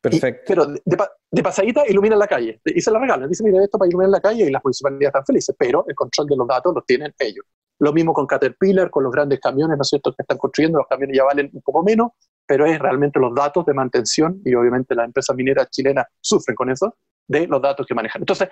Perfecto. 0.00 0.42
pero 0.46 0.66
de, 0.66 1.42
pasadita 1.42 1.82
iluminan 1.86 2.18
la 2.18 2.26
calle 2.26 2.60
y 2.64 2.80
se 2.80 2.90
la 2.90 2.98
regalan. 2.98 3.28
Dicen, 3.28 3.46
mira, 3.46 3.62
esto 3.62 3.78
para 3.78 3.88
iluminar 3.88 4.10
la 4.10 4.20
calle 4.20 4.46
y 4.46 4.50
las 4.50 4.64
municipalidades 4.64 5.08
están 5.08 5.26
felices, 5.26 5.54
pero 5.58 5.84
el 5.86 5.94
control 5.94 6.26
de 6.26 6.36
los 6.36 6.48
datos 6.48 6.74
lo 6.74 6.82
tienen 6.82 7.12
ellos. 7.18 7.44
Lo 7.78 7.92
mismo 7.92 8.12
con 8.12 8.26
Caterpillar, 8.26 8.90
con 8.90 9.04
los 9.04 9.12
grandes 9.12 9.40
camiones, 9.40 9.76
¿no 9.76 9.82
es 9.82 9.88
cierto?, 9.88 10.12
que 10.12 10.22
están 10.22 10.38
construyendo. 10.38 10.78
Los 10.78 10.86
camiones 10.86 11.16
ya 11.16 11.24
valen 11.24 11.50
un 11.52 11.62
poco 11.62 11.82
menos, 11.82 12.12
pero 12.46 12.66
es 12.66 12.78
realmente 12.78 13.18
los 13.20 13.34
datos 13.34 13.64
de 13.66 13.74
mantención 13.74 14.40
y 14.44 14.54
obviamente 14.54 14.94
las 14.94 15.06
empresas 15.06 15.36
mineras 15.36 15.68
chilenas 15.70 16.06
sufren 16.20 16.56
con 16.56 16.70
eso, 16.70 16.94
de 17.26 17.46
los 17.46 17.60
datos 17.60 17.86
que 17.86 17.94
manejan. 17.94 18.22
Entonces, 18.22 18.48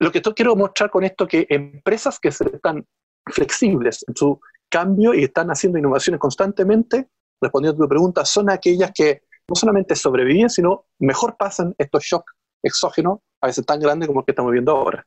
lo 0.00 0.10
que 0.10 0.20
quiero 0.20 0.56
mostrar 0.56 0.90
con 0.90 1.04
esto 1.04 1.26
que 1.26 1.46
empresas 1.48 2.18
que 2.18 2.28
están 2.28 2.86
flexibles 3.26 4.04
en 4.06 4.16
su 4.16 4.40
cambio 4.68 5.14
y 5.14 5.24
están 5.24 5.48
haciendo 5.48 5.78
innovaciones 5.78 6.20
constantemente, 6.20 7.08
respondiendo 7.40 7.82
a 7.82 7.86
tu 7.86 7.88
pregunta, 7.88 8.24
son 8.24 8.50
aquellas 8.50 8.90
que 8.92 9.22
no 9.48 9.54
solamente 9.54 9.94
sobreviven, 9.94 10.50
sino 10.50 10.86
mejor 10.98 11.36
pasan 11.36 11.74
estos 11.78 12.04
shocks 12.04 12.32
exógenos, 12.62 13.20
a 13.42 13.46
veces 13.46 13.64
tan 13.64 13.78
grandes 13.78 14.08
como 14.08 14.20
el 14.20 14.26
que 14.26 14.32
estamos 14.32 14.52
viendo 14.52 14.72
ahora. 14.72 15.06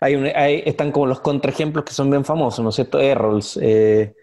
Hay, 0.00 0.62
están 0.66 0.92
como 0.92 1.06
los 1.06 1.20
contraejemplos 1.20 1.84
que 1.84 1.92
son 1.92 2.10
bien 2.10 2.24
famosos, 2.24 2.62
¿no 2.62 2.68
es 2.68 2.74
cierto? 2.74 3.00
Errols, 3.00 3.58
eh, 3.62 4.14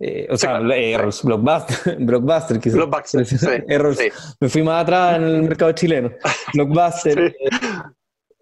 eh, 0.00 0.28
o 0.30 0.36
sea, 0.36 0.60
Errols, 0.60 1.22
Blockbuster, 1.22 1.96
Blockbuster, 1.98 2.60
quizás. 2.60 2.76
Blockbuster, 2.76 3.26
sí, 3.26 3.36
Errols, 3.68 3.98
me 4.38 4.48
fui 4.48 4.62
más 4.62 4.82
atrás 4.82 5.16
en 5.16 5.22
el 5.24 5.42
mercado 5.42 5.72
chileno. 5.72 6.10
Blockbuster, 6.54 7.18
eh, 7.18 7.34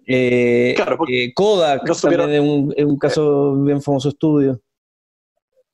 claro, 0.06 0.98
Kodak, 1.34 1.82
también 2.00 2.30
es 2.30 2.40
un, 2.40 2.74
es 2.76 2.84
un 2.84 2.98
caso 2.98 3.54
bien 3.56 3.82
famoso 3.82 4.08
estudio. 4.08 4.60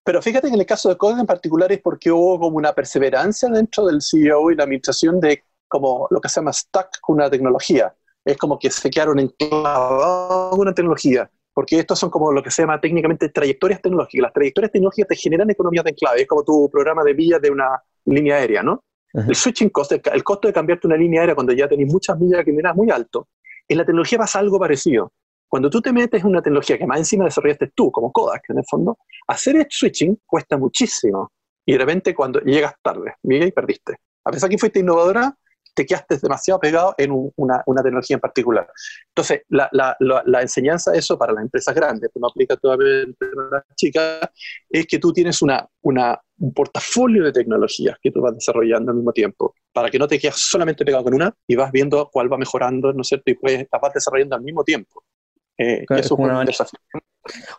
Pero 0.04 0.20
fíjate 0.20 0.48
que 0.48 0.54
en 0.54 0.60
el 0.60 0.66
caso 0.66 0.88
de 0.88 0.96
Kodak 0.96 1.20
en 1.20 1.26
particular 1.26 1.70
es 1.70 1.80
porque 1.80 2.10
hubo 2.10 2.38
como 2.38 2.56
una 2.56 2.72
perseverancia 2.72 3.48
dentro 3.48 3.86
del 3.86 4.00
CEO 4.00 4.50
y 4.50 4.56
la 4.56 4.64
administración 4.64 5.20
de 5.20 5.44
como 5.68 6.06
lo 6.10 6.20
que 6.20 6.28
se 6.28 6.40
llama 6.40 6.52
stuck 6.52 7.00
con 7.00 7.16
una 7.16 7.30
tecnología. 7.30 7.94
Es 8.24 8.36
como 8.36 8.58
que 8.58 8.70
se 8.70 8.90
quedaron 8.90 9.18
enclavados 9.18 10.50
con 10.50 10.60
una 10.60 10.74
tecnología, 10.74 11.30
porque 11.52 11.78
estos 11.78 11.98
son 11.98 12.10
como 12.10 12.30
lo 12.32 12.42
que 12.42 12.50
se 12.50 12.62
llama 12.62 12.80
técnicamente 12.80 13.28
trayectorias 13.30 13.80
tecnológicas. 13.80 14.22
Las 14.22 14.32
trayectorias 14.32 14.72
tecnológicas 14.72 15.08
te 15.08 15.16
generan 15.16 15.50
economías 15.50 15.84
de 15.84 15.90
enclave, 15.90 16.22
es 16.22 16.28
como 16.28 16.44
tu 16.44 16.68
programa 16.70 17.02
de 17.04 17.14
millas 17.14 17.40
de 17.40 17.50
una 17.50 17.82
línea 18.04 18.36
aérea, 18.36 18.62
¿no? 18.62 18.84
El 19.14 19.34
switching 19.34 19.68
cost, 19.68 19.92
el, 19.92 20.24
costo 20.24 20.48
de 20.48 20.54
cambiarte 20.54 20.86
una 20.86 20.96
línea 20.96 21.20
aérea 21.20 21.34
cuando 21.34 21.52
ya 21.52 21.68
tenés 21.68 21.86
muchas 21.86 22.18
millas 22.18 22.44
que 22.44 22.52
miras 22.52 22.74
muy 22.74 22.90
alto, 22.90 23.28
en 23.68 23.78
la 23.78 23.84
tecnología 23.84 24.18
pasa 24.18 24.38
algo 24.38 24.58
parecido. 24.58 25.12
Cuando 25.48 25.68
tú 25.68 25.82
te 25.82 25.92
metes 25.92 26.22
en 26.22 26.28
una 26.28 26.40
tecnología 26.42 26.78
que 26.78 26.86
más 26.86 26.98
encima 26.98 27.24
desarrollaste 27.24 27.72
tú, 27.74 27.92
como 27.92 28.10
Kodak 28.10 28.42
en 28.48 28.58
el 28.58 28.64
fondo, 28.68 28.98
hacer 29.28 29.56
el 29.56 29.66
switching 29.68 30.18
cuesta 30.24 30.56
muchísimo. 30.56 31.30
Y 31.66 31.72
de 31.72 31.78
repente 31.78 32.14
cuando 32.14 32.40
llegas 32.40 32.74
tarde, 32.82 33.14
y 33.22 33.52
perdiste. 33.52 33.96
A 34.24 34.30
pesar 34.30 34.48
que 34.48 34.58
fuiste 34.58 34.80
innovadora, 34.80 35.36
te 35.74 35.86
quedaste 35.86 36.18
demasiado 36.18 36.60
pegado 36.60 36.94
en 36.98 37.10
una, 37.36 37.62
tecnología 37.82 38.14
en 38.14 38.20
particular. 38.20 38.68
Entonces, 39.08 39.42
la, 39.48 39.68
la, 39.72 40.42
enseñanza 40.42 40.92
de 40.92 40.98
eso 40.98 41.18
para 41.18 41.32
las 41.32 41.42
empresas 41.42 41.74
grandes, 41.74 42.10
que 42.12 42.20
no 42.20 42.28
aplica 42.28 42.56
todavía 42.56 43.06
para 43.18 43.50
las 43.50 43.76
chicas, 43.76 44.20
es 44.68 44.86
que 44.86 44.98
tú 44.98 45.12
tienes 45.12 45.40
una, 45.42 45.66
una, 45.82 46.20
un 46.42 46.52
portafolio 46.52 47.24
de 47.24 47.32
tecnologías 47.32 47.96
que 48.02 48.10
tú 48.10 48.20
vas 48.20 48.34
desarrollando 48.34 48.90
al 48.90 48.96
mismo 48.96 49.12
tiempo, 49.12 49.54
para 49.72 49.88
que 49.88 49.98
no 49.98 50.08
te 50.08 50.18
quedes 50.18 50.36
solamente 50.36 50.84
pegado 50.84 51.04
con 51.04 51.14
una 51.14 51.32
y 51.46 51.54
vas 51.54 51.70
viendo 51.70 52.10
cuál 52.12 52.32
va 52.32 52.36
mejorando, 52.36 52.92
¿no 52.92 53.02
es 53.02 53.08
cierto? 53.08 53.30
Y 53.30 53.34
pues 53.34 53.66
la 53.70 53.78
vas 53.78 53.94
desarrollando 53.94 54.34
al 54.34 54.42
mismo 54.42 54.64
tiempo. 54.64 55.04
Eh, 55.56 55.84
eso 55.88 56.16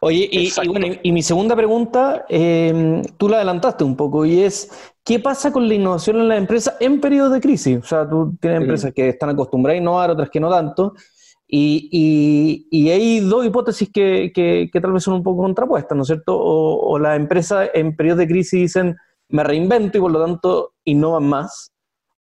Oye, 0.02 0.28
y, 0.30 0.52
bueno, 0.68 0.88
y 1.02 1.12
mi 1.14 1.24
segunda 1.24 1.56
pregunta, 1.56 2.26
em, 2.28 3.02
tú 3.18 3.30
la 3.30 3.38
adelantaste 3.38 3.86
un 3.86 3.96
poco, 3.96 4.26
y 4.26 4.42
es, 4.42 4.70
¿qué 5.06 5.20
pasa 5.20 5.54
con 5.54 5.70
la 5.70 5.76
innovación 5.76 6.18
en 6.18 6.28
la 6.28 6.36
empresa 6.36 6.76
en 6.82 7.00
periodos 7.00 7.32
de 7.32 7.40
crisis? 7.40 7.78
O 7.78 7.84
sea, 7.84 8.10
tú 8.10 8.36
tienes 8.42 8.60
empresas 8.60 8.92
que 8.94 9.08
están 9.08 9.30
acostumbradas 9.30 9.80
a 9.80 9.82
innovar, 9.82 10.12
otras 10.12 10.30
que 10.30 10.42
no 10.42 10.50
tanto, 10.50 10.96
y, 11.56 12.68
y, 12.72 12.90
hay 12.90 13.20
dos 13.20 13.46
hipótesis 13.46 13.88
que, 13.94 14.32
que, 14.34 14.82
tal 14.82 14.92
vez 14.92 15.04
son 15.04 15.14
un 15.14 15.24
poco 15.24 15.44
contrapuestas, 15.44 15.96
¿no 15.96 16.02
es 16.02 16.08
cierto? 16.08 16.36
O, 16.36 16.98
las 16.98 17.16
empresas 17.16 17.70
en 17.76 17.96
periodos 17.96 18.20
de 18.20 18.28
crisis 18.28 18.60
dicen, 18.60 18.96
me 19.30 19.44
reinvento 19.44 20.00
y 20.00 20.02
por 20.02 20.12
lo 20.12 20.20
tanto 20.20 20.74
innovan 20.84 21.26
más, 21.26 21.72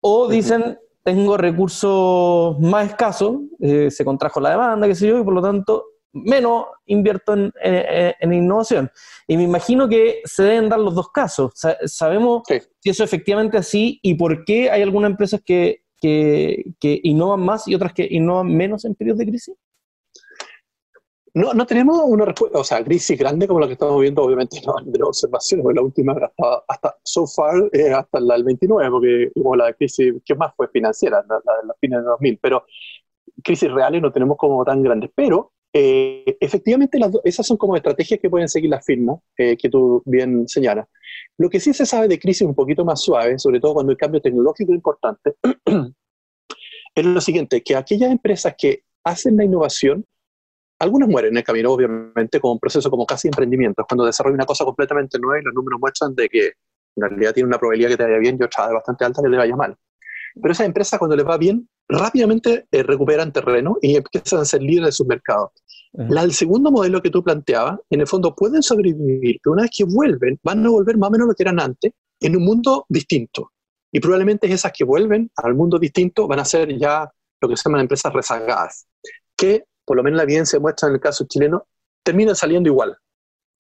o 0.01 0.29
dicen, 0.29 0.79
tengo 1.05 1.37
recursos 1.37 2.59
más 2.59 2.87
escasos, 2.87 3.37
eh, 3.61 3.91
se 3.91 4.03
contrajo 4.03 4.41
la 4.41 4.53
demanda, 4.53 4.87
qué 4.87 4.95
sé 4.95 5.09
yo, 5.09 5.19
y 5.19 5.25
por 5.25 5.35
lo 5.35 5.43
tanto 5.43 5.85
menos 6.11 6.65
invierto 6.87 7.35
en, 7.35 8.33
innovación. 8.33 8.91
Y 9.27 9.37
me 9.37 9.43
imagino 9.43 9.91
que 9.91 10.23
se 10.25 10.43
deben 10.43 10.71
dar 10.71 10.81
los 10.81 10.95
dos 10.95 11.11
casos. 11.11 11.53
¿Sabemos 11.85 12.45
si 12.81 12.89
eso 12.89 13.05
efectivamente 13.05 13.59
es 13.59 13.67
así 13.67 14.01
y 14.03 14.15
por 14.15 14.47
qué 14.47 14.71
hay 14.71 14.81
algunas 14.81 15.11
empresas 15.11 15.43
que, 15.45 15.83
que, 16.01 16.65
que 16.81 17.01
innovan 17.03 17.41
más 17.41 17.69
y 17.69 17.75
otras 17.75 17.93
que 17.93 18.07
innovan 18.11 18.55
menos 18.55 18.85
en 18.85 18.95
periodos 18.95 19.19
de 19.19 19.27
crisis? 19.27 19.55
No, 21.35 21.53
no 21.55 21.67
tenemos 21.67 22.01
una 22.05 22.25
respuesta, 22.25 22.59
o 22.59 22.65
sea, 22.65 22.83
crisis 22.83 23.19
grande 23.19 23.47
como 23.47 23.61
la 23.61 23.67
que 23.67 23.75
estamos 23.75 24.01
viendo, 24.01 24.23
obviamente 24.23 24.61
no 24.67 24.75
de 24.85 25.03
observaciones, 25.03 25.67
la 25.75 25.83
última 25.83 26.13
hasta, 26.13 26.65
hasta 26.67 26.97
so 27.05 27.27
far, 27.27 27.69
eh, 27.73 27.93
hasta 27.93 28.19
la 28.19 28.35
del 28.35 28.45
29, 28.45 28.91
porque 28.91 29.31
hubo 29.35 29.55
la 29.55 29.73
crisis 29.75 30.15
que 30.25 30.35
más 30.35 30.55
fue 30.57 30.69
financiera, 30.69 31.25
la, 31.29 31.37
de 31.37 31.67
la 31.67 31.75
fines 31.81 32.01
de 32.01 32.07
2000, 32.07 32.39
pero 32.43 32.65
crisis 33.45 33.71
reales 33.71 34.03
no 34.03 34.11
tenemos 34.11 34.37
como 34.37 34.65
tan 34.65 34.83
grandes, 34.83 35.11
pero 35.15 35.53
eh, 35.81 36.37
efectivamente 36.41 36.99
las 36.99 37.13
esas 37.23 37.47
son 37.47 37.57
como 37.57 37.77
estrategias 37.77 38.19
que 38.19 38.29
pueden 38.29 38.49
seguir 38.49 38.69
las 38.69 38.85
firmas, 38.85 39.21
eh, 39.37 39.57
que 39.57 39.69
tú 39.69 40.03
bien 40.05 40.49
señalas. 40.49 40.89
Lo 41.37 41.49
que 41.49 41.61
sí 41.61 41.73
se 41.73 41.87
sabe 41.87 42.09
de 42.09 42.19
crisis 42.19 42.43
un 42.43 42.55
poquito 42.57 42.85
más 42.85 43.01
suave, 43.01 43.39
sobre 43.39 43.61
todo 43.61 43.75
cuando 43.75 43.93
el 43.93 43.99
cambio 43.99 44.21
tecnológico 44.21 44.75
importante, 44.75 45.37
es 46.97 47.07
lo 47.07 47.21
siguiente, 47.21 47.63
que 47.63 47.77
aquellas 47.77 48.11
empresas 48.11 48.57
que 48.59 48.83
hacen 49.05 49.37
la 49.37 49.45
innovación, 49.45 50.05
algunas 50.81 51.09
mueren 51.09 51.31
en 51.31 51.39
el 51.39 51.45
camino, 51.45 51.71
obviamente, 51.71 52.41
como 52.41 52.55
un 52.55 52.59
proceso 52.59 52.91
como 52.91 53.07
casi 53.07 53.29
emprendimiento. 53.29 53.85
Cuando 53.89 54.05
desarrolla 54.05 54.35
una 54.35 54.47
cosa 54.47 54.65
completamente 54.65 55.17
nueva 55.21 55.41
y 55.41 55.45
los 55.45 55.55
números 55.55 55.79
muestran 55.81 56.13
de 56.17 56.29
que 56.29 56.47
en 56.97 57.09
realidad 57.09 57.35
tiene 57.35 57.47
una 57.47 57.59
probabilidad 57.59 57.91
que 57.91 57.99
te 57.99 58.03
vaya 58.03 58.19
bien 58.19 58.37
y 58.41 58.43
otra 58.43 58.73
bastante 58.73 59.05
alta 59.05 59.23
que 59.23 59.31
te 59.31 59.37
vaya 59.37 59.55
mal. 59.55 59.77
Pero 60.35 60.51
esas 60.51 60.67
empresas 60.67 60.99
cuando 60.99 61.15
les 61.15 61.25
va 61.25 61.39
bien, 61.39 61.69
rápidamente 61.89 62.67
eh, 62.71 62.83
recuperan 62.83 63.33
terreno 63.33 63.79
y 63.81 63.97
empiezan 63.97 64.41
a 64.41 64.45
ser 64.45 64.63
líderes 64.63 64.89
de 64.89 64.93
sus 64.93 65.07
mercados. 65.07 65.51
La, 65.93 66.23
el 66.23 66.33
segundo 66.33 66.71
modelo 66.71 67.01
que 67.01 67.11
tú 67.11 67.25
planteabas, 67.25 67.81
en 67.89 68.01
el 68.01 68.07
fondo 68.07 68.35
pueden 68.35 68.63
sobrevivir, 68.63 69.41
pero 69.43 69.55
una 69.55 69.63
vez 69.63 69.71
que 69.77 69.85
vuelven, 69.85 70.39
van 70.43 70.65
a 70.65 70.69
volver 70.69 70.99
más 70.99 71.09
o 71.09 71.13
menos 71.13 71.29
lo 71.29 71.35
que 71.35 71.43
eran 71.43 71.59
antes, 71.59 71.93
en 72.21 72.37
un 72.37 72.45
mundo 72.45 72.85
distinto. 72.89 73.53
Y 73.91 74.01
probablemente 74.01 74.53
esas 74.53 74.73
que 74.73 74.85
vuelven 74.85 75.31
al 75.37 75.55
mundo 75.55 75.79
distinto 75.79 76.29
van 76.29 76.41
a 76.41 76.45
ser 76.45 76.77
ya 76.77 77.11
lo 77.41 77.49
que 77.49 77.57
se 77.57 77.63
llaman 77.65 77.83
empresas 77.83 78.13
rezagadas, 78.13 78.87
que 79.35 79.65
por 79.85 79.97
lo 79.97 80.03
menos 80.03 80.19
la 80.19 80.25
evidencia 80.25 80.61
muestra 80.61 80.89
en 80.89 80.95
el 80.95 81.01
caso 81.01 81.25
chileno, 81.27 81.67
terminan 82.03 82.37
saliendo 82.37 82.69
igual. 82.69 82.97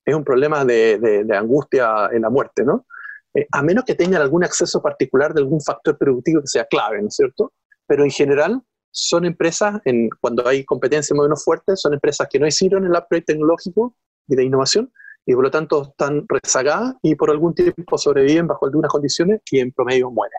Es 0.05 0.15
un 0.15 0.25
problema 0.25 0.65
de, 0.65 1.27
angustia 1.35 2.11
en 2.13 2.23
la 2.23 2.31
muerte, 2.31 2.65
¿no? 2.65 2.87
Eh, 3.35 3.47
a 3.51 3.63
menos 3.63 3.85
que 3.85 3.95
tengan 3.95 4.21
algún 4.21 4.45
acceso 4.45 4.83
particular 4.83 5.33
de 5.33 5.41
algún 5.41 5.61
factor 5.61 5.97
productivo 5.97 6.43
que 6.43 6.47
sea 6.47 6.67
clave, 6.67 7.01
¿no 7.01 7.09
es 7.09 7.15
cierto? 7.15 7.53
Pero 7.89 8.05
en 8.05 8.11
general 8.11 8.63
son 8.93 9.25
empresas, 9.25 9.81
en, 9.85 10.09
cuando 10.21 10.47
hay 10.47 10.65
competencia 10.65 11.15
o 11.17 11.23
menos 11.23 11.43
fuerte, 11.43 11.75
son 11.75 11.95
empresas 11.95 12.29
que 12.31 12.39
no 12.39 12.47
hicieron 12.47 12.85
el 12.85 12.93
upgrade 12.93 13.23
tecnológico 13.23 13.97
y 14.29 14.37
de 14.37 14.45
innovación 14.45 14.93
y 15.27 15.35
por 15.35 15.43
lo 15.43 15.51
tanto 15.51 15.83
están 15.83 16.25
rezagadas 16.29 16.95
y 17.03 17.17
por 17.17 17.31
algún 17.31 17.55
tiempo 17.55 17.99
sobreviven 17.99 18.47
bajo 18.47 18.67
algunas 18.67 18.91
condiciones 18.91 19.41
y 19.51 19.59
en 19.59 19.73
promedio 19.73 20.11
mueren. 20.11 20.39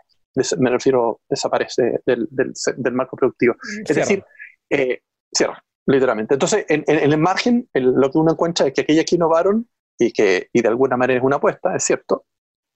me 0.58 0.70
refiero, 0.70 1.20
desaparece 1.28 2.00
del, 2.06 2.26
del, 2.30 2.92
marco 2.92 3.16
productivo. 3.16 3.54
Es 3.86 3.94
decir, 3.94 4.24
eh, 4.70 5.02
cierra 5.32 5.62
literalmente. 5.86 6.34
Entonces, 6.34 6.64
en, 6.68 6.84
el 6.86 7.18
margen, 7.18 7.68
lo 7.74 8.10
que 8.10 8.18
uno 8.18 8.32
encuentra 8.32 8.66
es 8.66 8.72
que 8.72 8.82
aquellas 8.82 9.04
que 9.04 9.16
innovaron 9.16 9.68
y 9.98 10.12
que 10.12 10.48
y 10.52 10.62
de 10.62 10.68
alguna 10.68 10.96
manera 10.96 11.18
es 11.18 11.24
una 11.24 11.36
apuesta, 11.36 11.74
es 11.76 11.84
cierto, 11.84 12.24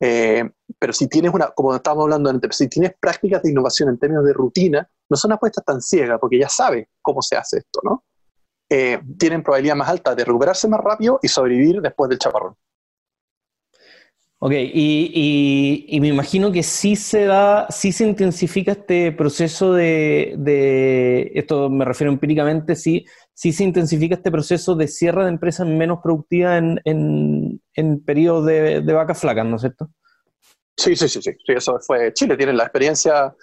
eh, 0.00 0.48
pero 0.78 0.92
si 0.92 1.08
tienes 1.08 1.32
una, 1.32 1.48
como 1.48 1.74
estábamos 1.74 2.04
hablando 2.04 2.30
antes, 2.30 2.56
si 2.56 2.68
tienes 2.68 2.94
prácticas 2.98 3.42
de 3.42 3.50
innovación 3.50 3.88
en 3.88 3.98
términos 3.98 4.24
de 4.24 4.32
rutina, 4.32 4.88
no 5.08 5.16
son 5.16 5.32
apuestas 5.32 5.64
tan 5.64 5.80
ciegas, 5.80 6.18
porque 6.20 6.38
ya 6.38 6.48
sabes 6.48 6.86
cómo 7.00 7.22
se 7.22 7.36
hace 7.36 7.58
esto, 7.58 7.80
¿no? 7.82 8.04
Eh, 8.68 9.00
tienen 9.18 9.42
probabilidad 9.42 9.76
más 9.76 9.88
alta 9.88 10.14
de 10.14 10.24
recuperarse 10.24 10.68
más 10.68 10.80
rápido 10.80 11.18
y 11.22 11.28
sobrevivir 11.28 11.80
después 11.80 12.08
del 12.08 12.18
chaparrón. 12.18 12.56
Ok, 14.38 14.52
y, 14.52 15.98
me 16.00 16.08
imagino 16.08 16.52
que 16.52 16.62
sí 16.62 16.96
se 16.96 17.24
da, 17.24 17.66
sí 17.70 17.92
se 17.92 18.04
intensifica 18.04 18.72
este 18.72 19.10
proceso 19.12 19.72
de, 19.72 21.32
esto 21.34 21.70
me 21.70 21.84
refiero 21.84 22.12
empíricamente, 22.12 22.76
sí, 22.76 23.06
sí 23.32 23.52
se 23.52 23.64
intensifica 23.64 24.16
este 24.16 24.30
proceso 24.30 24.74
de 24.74 24.88
cierre 24.88 25.22
de 25.22 25.30
empresas 25.30 25.66
menos 25.66 26.00
productivas 26.02 26.58
en, 26.58 27.60
en, 27.74 28.04
periodos 28.04 28.44
de, 28.44 28.82
de 28.82 28.92
vacas 28.92 29.20
flacas, 29.20 29.46
¿no 29.46 29.56
es 29.56 29.62
cierto? 29.62 29.88
Sí, 30.76 30.94
sí, 30.94 31.08
sí, 31.08 31.22
sí, 31.22 31.30
sí, 31.32 31.52
eso 31.52 31.78
fue 31.80 32.12
Chile, 32.12 32.36
tiene 32.36 32.52
la 32.52 32.64
experiencia 32.64 33.34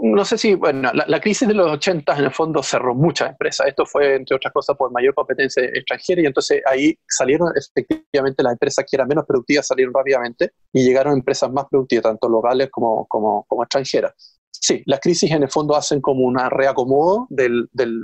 no 0.00 0.24
sé 0.24 0.38
si, 0.38 0.54
bueno, 0.54 0.90
la, 0.92 1.20
crisis 1.20 1.48
de 1.48 1.54
los 1.54 1.70
80 1.72 2.18
en 2.18 2.24
el 2.24 2.30
fondo 2.32 2.62
cerró 2.62 2.94
muchas 2.94 3.30
empresas. 3.30 3.66
Esto 3.66 3.84
fue, 3.84 4.14
entre 4.14 4.36
otras 4.36 4.52
cosas, 4.52 4.76
por 4.76 4.92
mayor 4.92 5.12
competencia 5.14 5.62
extranjera 5.64 6.22
y 6.22 6.26
entonces 6.26 6.62
ahí 6.66 6.96
salieron 7.08 7.52
efectivamente 7.56 8.42
las 8.42 8.52
empresas 8.52 8.84
que 8.88 8.96
eran 8.96 9.08
menos 9.08 9.24
productivas, 9.26 9.66
salieron 9.66 9.92
rápidamente 9.92 10.52
y 10.72 10.84
llegaron 10.84 11.14
empresas 11.14 11.50
más 11.50 11.66
productivas, 11.68 12.04
tanto 12.04 12.28
locales 12.28 12.68
como, 12.70 13.06
como, 13.06 13.44
como 13.48 13.64
extranjeras. 13.64 14.38
Sí, 14.50 14.82
las 14.86 15.00
crisis 15.00 15.30
en 15.32 15.42
el 15.42 15.50
fondo 15.50 15.74
hacen 15.74 16.00
como 16.00 16.24
un 16.24 16.38
reacomodo 16.50 17.26
del, 17.30 17.68
del, 17.72 18.00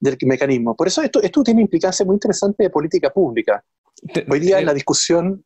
del 0.00 0.16
mecanismo. 0.22 0.74
Por 0.74 0.88
eso 0.88 1.02
esto, 1.02 1.22
esto 1.22 1.42
tiene 1.44 1.62
implicancia 1.62 2.04
muy 2.04 2.14
interesante 2.14 2.64
de 2.64 2.70
política 2.70 3.10
pública. 3.10 3.62
Hoy 4.28 4.40
día 4.40 4.58
en 4.58 4.66
la 4.66 4.74
discusión 4.74 5.44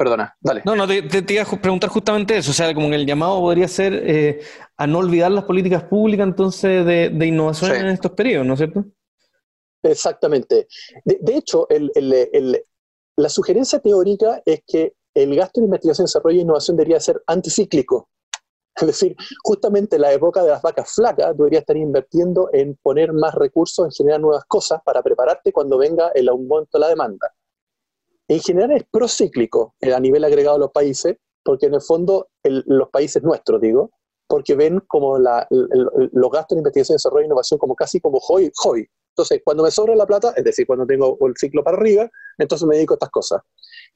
Perdona, 0.00 0.34
dale. 0.40 0.62
No, 0.64 0.74
no, 0.74 0.88
te, 0.88 1.04
iba 1.28 1.42
a 1.42 1.60
preguntar 1.60 1.90
justamente 1.90 2.34
eso, 2.34 2.52
o 2.52 2.54
sea, 2.54 2.72
como 2.72 2.88
que 2.88 2.94
el 2.94 3.04
llamado 3.04 3.38
podría 3.40 3.68
ser 3.68 3.92
eh, 3.92 4.40
a 4.78 4.86
no 4.86 4.96
olvidar 4.96 5.30
las 5.30 5.44
políticas 5.44 5.82
públicas 5.82 6.26
entonces 6.26 6.86
de, 6.86 7.26
innovación 7.26 7.72
en 7.76 7.88
estos 7.88 8.12
periodos, 8.12 8.46
¿no 8.46 8.54
es 8.54 8.60
cierto? 8.60 8.86
Exactamente. 9.82 10.68
De, 11.04 11.36
hecho, 11.36 11.68
la 13.16 13.28
sugerencia 13.28 13.78
teórica 13.80 14.40
es 14.46 14.62
que 14.66 14.94
el 15.12 15.36
gasto 15.36 15.60
en 15.60 15.64
investigación, 15.66 16.06
desarrollo 16.06 16.38
e 16.38 16.42
innovación 16.44 16.78
debería 16.78 16.98
ser 16.98 17.22
anticíclico. 17.26 18.08
Es 18.80 18.86
decir, 18.86 19.14
justamente 19.44 19.96
en 19.96 20.02
la 20.02 20.14
época 20.14 20.42
de 20.42 20.48
las 20.48 20.62
vacas 20.62 20.94
flacas, 20.94 21.32
tú 21.32 21.42
deberías 21.42 21.60
estar 21.60 21.76
invirtiendo 21.76 22.48
en 22.54 22.74
poner 22.82 23.12
más 23.12 23.34
recursos, 23.34 23.84
en 23.84 23.90
generar 23.90 24.22
nuevas 24.22 24.46
cosas 24.46 24.80
para 24.82 25.02
prepararte 25.02 25.52
cuando 25.52 25.76
venga 25.76 26.10
el 26.14 26.26
aumento 26.30 26.78
de 26.78 26.80
la 26.80 26.88
demanda. 26.88 27.34
En 28.30 28.38
general 28.38 28.70
es 28.70 28.84
procíclico 28.88 29.74
eh, 29.80 29.92
a 29.92 29.98
nivel 29.98 30.22
agregado 30.22 30.54
de 30.54 30.60
los 30.60 30.70
países, 30.70 31.16
porque 31.42 31.66
en 31.66 31.74
el 31.74 31.80
fondo 31.80 32.28
los 32.44 32.88
países 32.90 33.24
nuestros, 33.24 33.60
digo, 33.60 33.90
porque 34.28 34.54
ven 34.54 34.78
como 34.86 35.18
los 35.18 36.30
gastos 36.30 36.54
de 36.54 36.60
investigación, 36.60 36.94
desarrollo 36.94 37.22
e 37.22 37.26
innovación 37.26 37.58
como 37.58 37.74
casi 37.74 37.98
como 38.00 38.20
hobby, 38.20 38.48
hobby. 38.54 38.86
Entonces, 39.16 39.40
cuando 39.44 39.64
me 39.64 39.72
sobra 39.72 39.96
la 39.96 40.06
plata, 40.06 40.32
es 40.36 40.44
decir, 40.44 40.64
cuando 40.64 40.86
tengo 40.86 41.18
el 41.26 41.34
ciclo 41.36 41.64
para 41.64 41.76
arriba, 41.76 42.08
entonces 42.38 42.68
me 42.68 42.76
dedico 42.76 42.94
a 42.94 42.96
estas 42.96 43.10
cosas. 43.10 43.42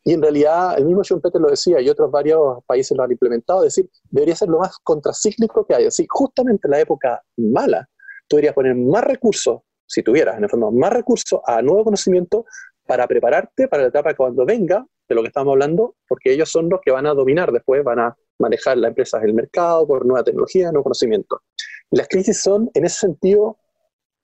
Y 0.03 0.14
en 0.14 0.23
realidad, 0.23 0.77
el 0.79 0.87
mismo 0.87 1.05
Schumpeter 1.05 1.40
lo 1.40 1.51
decía, 1.51 1.81
y 1.81 1.88
otros 1.88 2.11
varios 2.11 2.64
países 2.66 2.97
lo 2.97 3.05
han 3.05 3.12
implementado, 3.12 3.61
es 3.61 3.77
decir, 3.77 3.88
debería 4.11 4.35
ser 4.35 4.49
lo 4.49 4.59
más 4.59 4.77
contracíclico 4.83 5.64
que 5.64 5.77
hay. 5.77 5.87
Así, 5.87 6.07
justamente 6.11 6.66
en 6.66 6.73
la 6.73 6.81
época 6.81 7.23
mala, 7.37 7.88
tú 8.27 8.35
deberías 8.35 8.55
poner 8.57 8.75
más 8.75 9.05
recursos, 9.05 9.61
si 9.87 10.03
tuvieras, 10.03 10.38
en 10.38 10.42
el 10.42 10.51
fondo, 10.51 10.73
más 10.73 10.92
recursos 10.92 11.38
a 11.47 11.62
nuevo 11.62 11.85
conocimiento 11.85 12.47
para 12.87 13.07
prepararte 13.07 13.68
para 13.68 13.83
la 13.83 13.88
etapa 13.88 14.14
cuando 14.14 14.44
venga 14.44 14.87
de 15.09 15.14
lo 15.14 15.23
que 15.23 15.29
estamos 15.29 15.53
hablando, 15.53 15.97
porque 16.09 16.33
ellos 16.33 16.51
son 16.51 16.68
los 16.68 16.81
que 16.81 16.90
van 16.90 17.07
a 17.07 17.14
dominar 17.14 17.53
después, 17.53 17.85
van 17.85 17.99
a 17.99 18.16
manejar 18.38 18.79
las 18.79 18.88
empresas 18.88 19.23
del 19.23 19.35
mercado 19.35 19.87
por 19.87 20.07
nueva 20.07 20.25
tecnología, 20.25 20.70
nuevo 20.70 20.85
conocimiento. 20.85 21.42
las 21.90 22.09
crisis 22.09 22.40
son, 22.40 22.70
en 22.75 22.85
ese 22.85 23.01
sentido, 23.01 23.59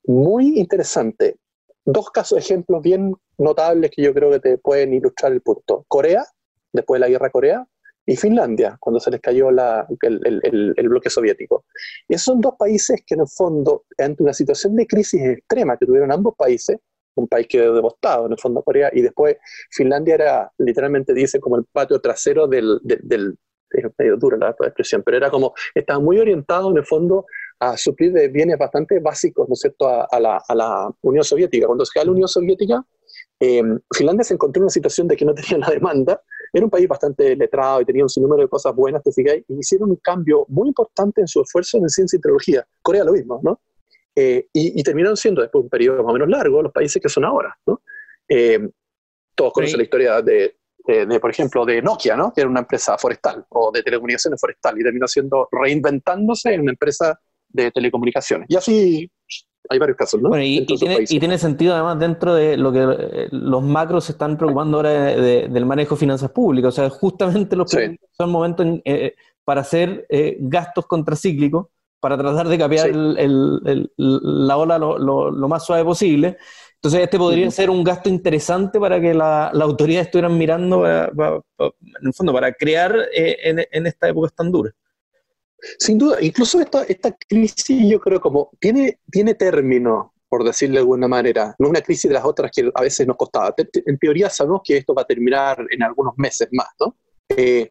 muy 0.05 0.59
interesantes 0.59 1.35
dos 1.85 2.09
casos, 2.11 2.37
ejemplos 2.37 2.81
bien 2.81 3.15
notables 3.37 3.91
que 3.91 4.03
yo 4.03 4.13
creo 4.13 4.29
que 4.31 4.39
te 4.39 4.57
pueden 4.57 4.93
ilustrar 4.93 5.31
el 5.31 5.41
punto. 5.41 5.85
Corea, 5.87 6.25
después 6.71 6.99
de 6.99 7.07
la 7.07 7.09
guerra 7.09 7.29
Corea, 7.29 7.67
y 8.05 8.15
Finlandia, 8.15 8.77
cuando 8.79 8.99
se 8.99 9.11
les 9.11 9.21
cayó 9.21 9.49
el, 9.49 10.89
bloque 10.89 11.09
soviético. 11.09 11.65
Y 12.07 12.15
esos 12.15 12.25
son 12.25 12.41
dos 12.41 12.55
países 12.57 13.01
que 13.05 13.13
en 13.13 13.21
el 13.21 13.27
fondo, 13.27 13.85
ante 13.97 14.23
una 14.23 14.33
situación 14.33 14.75
de 14.75 14.87
crisis 14.87 15.21
extrema 15.21 15.77
que 15.77 15.85
tuvieron 15.85 16.11
ambos 16.11 16.35
países, 16.35 16.77
un 17.21 17.27
país 17.27 17.47
que 17.47 17.59
quedó 17.59 17.75
devastado 17.75 18.25
en 18.25 18.33
el 18.33 18.39
fondo 18.39 18.61
Corea, 18.63 18.89
y 18.93 19.01
después 19.01 19.37
Finlandia 19.69 20.15
era, 20.15 20.51
literalmente 20.57 21.13
dice, 21.13 21.39
como 21.39 21.57
el 21.57 21.65
patio 21.65 21.99
trasero 21.99 22.47
del, 22.47 22.79
del, 22.83 23.37
es 23.71 23.85
medio 23.97 24.17
dura 24.17 24.37
la 24.37 24.49
expresión, 24.49 25.01
pero 25.03 25.17
era 25.17 25.29
como, 25.29 25.53
estaba 25.73 25.99
muy 25.99 26.19
orientado 26.19 26.71
en 26.71 26.77
el 26.77 26.85
fondo 26.85 27.25
a 27.59 27.77
suplir 27.77 28.11
de 28.11 28.27
bienes 28.27 28.57
bastante 28.57 28.99
básicos, 28.99 29.47
¿no 29.47 29.53
es 29.53 29.59
cierto?, 29.59 29.87
a, 29.87 30.19
la, 30.19 30.91
Unión 31.01 31.23
Soviética. 31.23 31.67
Cuando 31.67 31.85
se 31.85 31.91
cae 31.93 32.05
la 32.05 32.11
Unión 32.11 32.27
Soviética, 32.27 32.83
eh, 33.39 33.61
Finlandia 33.95 34.23
se 34.23 34.33
encontró 34.33 34.61
en 34.61 34.63
una 34.63 34.71
situación 34.71 35.07
de 35.07 35.15
que 35.15 35.25
no 35.25 35.33
tenía 35.35 35.57
la 35.59 35.69
demanda, 35.69 36.21
era 36.53 36.65
un 36.65 36.71
país 36.71 36.87
bastante 36.87 37.35
letrado 37.35 37.81
y 37.81 37.85
tenía 37.85 38.03
un 38.03 38.09
sinnúmero 38.09 38.41
de 38.41 38.49
cosas 38.49 38.75
buenas, 38.75 39.03
te 39.03 39.11
y 39.47 39.59
hicieron 39.59 39.91
un 39.91 39.97
cambio 39.97 40.45
muy 40.49 40.67
importante 40.67 41.21
en 41.21 41.27
su 41.27 41.41
esfuerzo 41.41 41.77
en 41.77 41.87
ciencia 41.87 42.17
y 42.17 42.19
tecnología. 42.19 42.67
Corea 42.81 43.03
lo 43.03 43.13
mismo, 43.13 43.39
¿no? 43.41 43.61
Eh, 44.15 44.47
y, 44.51 44.83
terminaron 44.83 45.15
siendo 45.15 45.41
después 45.41 45.63
un 45.63 45.69
periodo 45.69 46.03
más 46.03 46.11
o 46.11 46.13
menos 46.13 46.29
largo 46.29 46.61
los 46.61 46.71
países 46.71 47.01
que 47.01 47.09
son 47.09 47.25
ahora, 47.25 47.57
¿no? 47.65 47.81
Eh, 48.27 48.59
todos 49.33 49.53
conocen 49.53 49.77
la 49.77 49.83
historia 49.83 50.21
de, 50.21 50.57
de, 50.85 51.19
por 51.19 51.29
ejemplo, 51.29 51.65
de 51.65 51.81
Nokia, 51.81 52.15
¿no? 52.15 52.33
Que 52.33 52.41
era 52.41 52.49
una 52.49 52.59
empresa 52.59 52.97
forestal 52.97 53.45
o 53.49 53.71
de 53.71 53.81
telecomunicaciones 53.83 54.39
forestal 54.39 54.79
y 54.79 54.83
terminó 54.83 55.07
siendo 55.07 55.47
reinventándose 55.51 56.53
en 56.53 56.61
una 56.61 56.71
empresa 56.71 57.19
de 57.47 57.71
telecomunicaciones. 57.71 58.47
Y 58.49 58.55
así 58.55 59.11
hay 59.69 59.79
varios 59.79 59.97
casos, 59.97 60.21
¿no? 60.21 60.37
y, 60.39 60.65
tiene, 60.65 61.37
sentido 61.37 61.73
además 61.73 61.99
dentro 61.99 62.33
de 62.33 62.57
lo 62.57 62.71
que 62.71 62.79
eh, 62.81 63.27
los 63.31 63.63
macros 63.63 64.05
se 64.05 64.13
están 64.13 64.37
preocupando 64.37 64.77
ahora 64.77 65.15
del 65.15 65.65
manejo 65.65 65.95
de 65.95 65.99
finanzas 65.99 66.31
públicas. 66.31 66.69
O 66.69 66.75
sea, 66.75 66.89
justamente 66.89 67.55
los 67.55 67.71
son 67.71 68.31
momentos 68.31 68.65
eh, 68.83 69.13
para 69.45 69.61
hacer 69.61 70.05
eh, 70.09 70.37
gastos 70.41 70.87
contracíclicos, 70.87 71.67
para 72.01 72.17
tratar 72.17 72.47
de 72.47 72.57
capear 72.57 72.89
la 72.93 74.57
ola 74.57 74.77
lo, 74.77 75.47
más 75.47 75.65
suave 75.65 75.85
posible. 75.85 76.37
Entonces, 76.75 77.01
este 77.01 77.17
podría 77.17 77.49
ser 77.51 77.69
un 77.69 77.83
gasto 77.83 78.09
interesante 78.09 78.79
para 78.79 78.99
que 78.99 79.13
la, 79.13 79.51
la 79.53 79.65
autoridad 79.65 80.01
estuvieran 80.01 80.37
mirando, 80.37 80.85
en 80.85 81.11
el 82.03 82.13
fondo, 82.13 82.33
para 82.33 82.51
crear 82.53 82.93
en, 83.13 83.63
en 83.71 83.87
esta 83.87 84.09
época 84.09 84.33
tan 84.35 84.51
dura. 84.51 84.71
Sin 85.77 85.97
duda, 85.97 86.17
incluso 86.21 86.59
esta, 86.59 86.83
esta 86.83 87.15
crisis 87.29 87.87
yo 87.87 87.99
creo 87.99 88.19
como 88.19 88.49
tiene, 88.59 88.99
tiene 89.11 89.35
término, 89.35 90.13
por 90.27 90.43
decirlo 90.43 90.75
de 90.75 90.79
alguna 90.79 91.07
manera, 91.07 91.55
no 91.59 91.69
una 91.69 91.81
crisis 91.81 92.09
de 92.09 92.15
las 92.15 92.25
otras 92.25 92.51
que 92.51 92.69
a 92.73 92.81
veces 92.81 93.05
nos 93.05 93.15
costaba. 93.15 93.53
En 93.85 93.97
teoría 93.99 94.29
sabemos 94.29 94.61
que 94.63 94.77
esto 94.77 94.95
va 94.95 95.03
a 95.03 95.05
terminar 95.05 95.63
en 95.69 95.83
algunos 95.83 96.13
meses 96.17 96.47
más, 96.51 96.67
¿no? 96.79 96.97
Eh, 97.37 97.69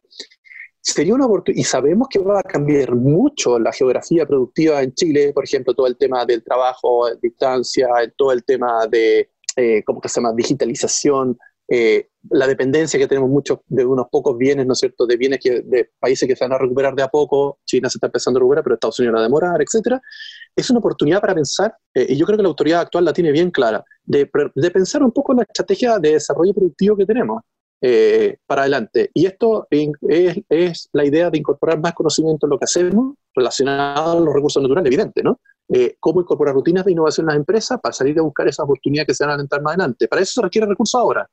sería 0.81 1.13
una 1.13 1.27
oportunidad, 1.27 1.61
y 1.61 1.63
sabemos 1.63 2.07
que 2.09 2.19
va 2.19 2.39
a 2.39 2.43
cambiar 2.43 2.95
mucho 2.95 3.59
la 3.59 3.71
geografía 3.71 4.25
productiva 4.25 4.81
en 4.81 4.93
Chile, 4.93 5.31
por 5.33 5.43
ejemplo, 5.43 5.73
todo 5.73 5.87
el 5.87 5.97
tema 5.97 6.25
del 6.25 6.43
trabajo 6.43 7.07
distancia, 7.21 7.87
todo 8.17 8.31
el 8.31 8.43
tema 8.43 8.87
de, 8.87 9.29
eh, 9.55 9.83
¿cómo 9.85 10.01
que 10.01 10.09
se 10.09 10.19
llama?, 10.19 10.33
digitalización, 10.33 11.37
eh, 11.67 12.09
la 12.31 12.47
dependencia 12.47 12.99
que 12.99 13.07
tenemos 13.07 13.29
muchos 13.29 13.59
de 13.67 13.85
unos 13.85 14.07
pocos 14.11 14.37
bienes, 14.37 14.65
¿no 14.65 14.73
es 14.73 14.79
cierto?, 14.79 15.05
de 15.05 15.17
bienes 15.17 15.39
que, 15.39 15.61
de 15.61 15.91
países 15.99 16.27
que 16.27 16.35
se 16.35 16.43
van 16.43 16.53
a 16.53 16.57
recuperar 16.57 16.95
de 16.95 17.03
a 17.03 17.07
poco, 17.07 17.59
China 17.65 17.89
se 17.89 17.97
está 17.97 18.07
empezando 18.07 18.39
a 18.39 18.41
recuperar, 18.41 18.63
pero 18.63 18.73
Estados 18.73 18.99
Unidos 18.99 19.15
va 19.15 19.19
a 19.19 19.23
demorar, 19.23 19.61
etcétera, 19.61 20.01
es 20.55 20.69
una 20.69 20.79
oportunidad 20.79 21.21
para 21.21 21.35
pensar, 21.35 21.75
eh, 21.93 22.07
y 22.09 22.17
yo 22.17 22.25
creo 22.25 22.37
que 22.37 22.43
la 22.43 22.49
autoridad 22.49 22.81
actual 22.81 23.05
la 23.05 23.13
tiene 23.13 23.31
bien 23.31 23.51
clara, 23.51 23.85
de 24.03 24.25
pensar 24.73 25.03
un 25.03 25.11
poco 25.11 25.31
en 25.31 25.37
la 25.37 25.43
estrategia 25.43 25.99
de 25.99 26.13
desarrollo 26.13 26.53
productivo 26.53 26.97
que 26.97 27.05
tenemos 27.05 27.41
eh, 27.81 28.37
para 28.45 28.61
adelante. 28.61 29.09
Y 29.13 29.25
esto 29.25 29.67
es, 29.69 30.89
la 30.93 31.05
idea 31.05 31.29
de 31.29 31.37
incorporar 31.37 31.79
más 31.79 31.93
conocimiento 31.93 32.45
en 32.45 32.51
lo 32.51 32.59
que 32.59 32.65
hacemos 32.65 33.15
relacionado 33.33 34.11
a 34.11 34.19
los 34.19 34.33
recursos 34.33 34.61
naturales, 34.61 34.87
evidente, 34.87 35.23
¿no? 35.23 35.39
cómo 36.01 36.19
incorporar 36.19 36.53
rutinas 36.53 36.83
de 36.83 36.91
innovación 36.91 37.23
en 37.23 37.27
las 37.27 37.37
empresas 37.37 37.79
para 37.81 37.93
salir 37.93 38.19
a 38.19 38.23
buscar 38.23 38.45
esas 38.45 38.65
oportunidades 38.65 39.07
que 39.07 39.13
se 39.13 39.23
van 39.23 39.31
a 39.31 39.33
alentar 39.35 39.61
más 39.61 39.71
adelante. 39.71 40.05
Para 40.09 40.21
eso 40.21 40.33
se 40.33 40.41
requiere 40.41 40.67
recursos 40.67 40.99
ahora. 40.99 41.25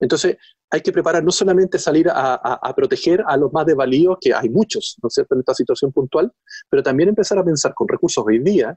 Entonces, 0.00 0.36
hay 0.70 0.80
que 0.80 0.92
preparar 0.92 1.22
no 1.22 1.30
solamente 1.30 1.78
salir 1.78 2.08
a, 2.10 2.74
proteger 2.74 3.22
a 3.26 3.36
los 3.36 3.52
más 3.52 3.64
desvalidos, 3.64 4.18
que 4.20 4.34
hay 4.34 4.48
muchos, 4.48 4.96
¿no 5.02 5.06
es 5.06 5.14
cierto?, 5.14 5.34
en 5.34 5.40
esta 5.40 5.54
situación 5.54 5.92
puntual, 5.92 6.32
pero 6.68 6.82
también 6.82 7.10
empezar 7.10 7.38
a 7.38 7.44
pensar 7.44 7.74
con 7.74 7.86
recursos 7.86 8.24
hoy 8.26 8.40
día 8.40 8.76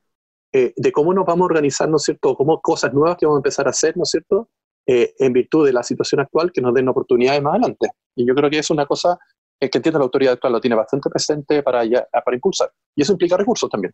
eh, 0.54 0.74
de 0.76 0.92
cómo 0.92 1.14
nos 1.14 1.26
vamos 1.26 1.46
a 1.46 1.46
organizar, 1.46 1.90
¿no 1.90 1.98
es 1.98 2.04
cierto?, 2.04 2.36
cómo 2.36 2.62
cosas 2.62 2.94
nuevas 2.94 3.18
que 3.18 3.26
vamos 3.26 3.38
a 3.38 3.42
empezar 3.42 3.68
a 3.68 3.72
hacer, 3.72 3.98
¿no 3.98 4.04
es 4.04 4.10
cierto?, 4.10 4.50
eh, 4.90 5.14
en 5.20 5.34
virtud 5.34 5.66
de 5.66 5.74
la 5.74 5.84
situación 5.84 6.22
actual 6.22 6.50
que 6.54 6.62
nos 6.62 6.74
den 6.74 6.88
oportunidades 6.88 7.42
más 7.42 7.56
adelante. 7.56 7.90
Y 8.16 8.26
yo 8.26 8.34
creo 8.34 8.50
que 8.50 8.60
es 8.60 8.70
una 8.70 8.86
cosa 8.86 9.18
que 9.60 9.66
entiende 9.66 10.00
la 10.00 10.06
autoridad 10.06 10.34
actual, 10.34 10.54
lo 10.54 10.62
tiene 10.62 10.78
bastante 10.78 11.10
presente 11.10 11.62
para, 11.62 11.84
para 11.84 12.36
impulsar. 12.36 12.72
Y 12.96 13.02
eso 13.02 13.12
implica 13.12 13.36
recursos 13.36 13.70
también. 13.70 13.94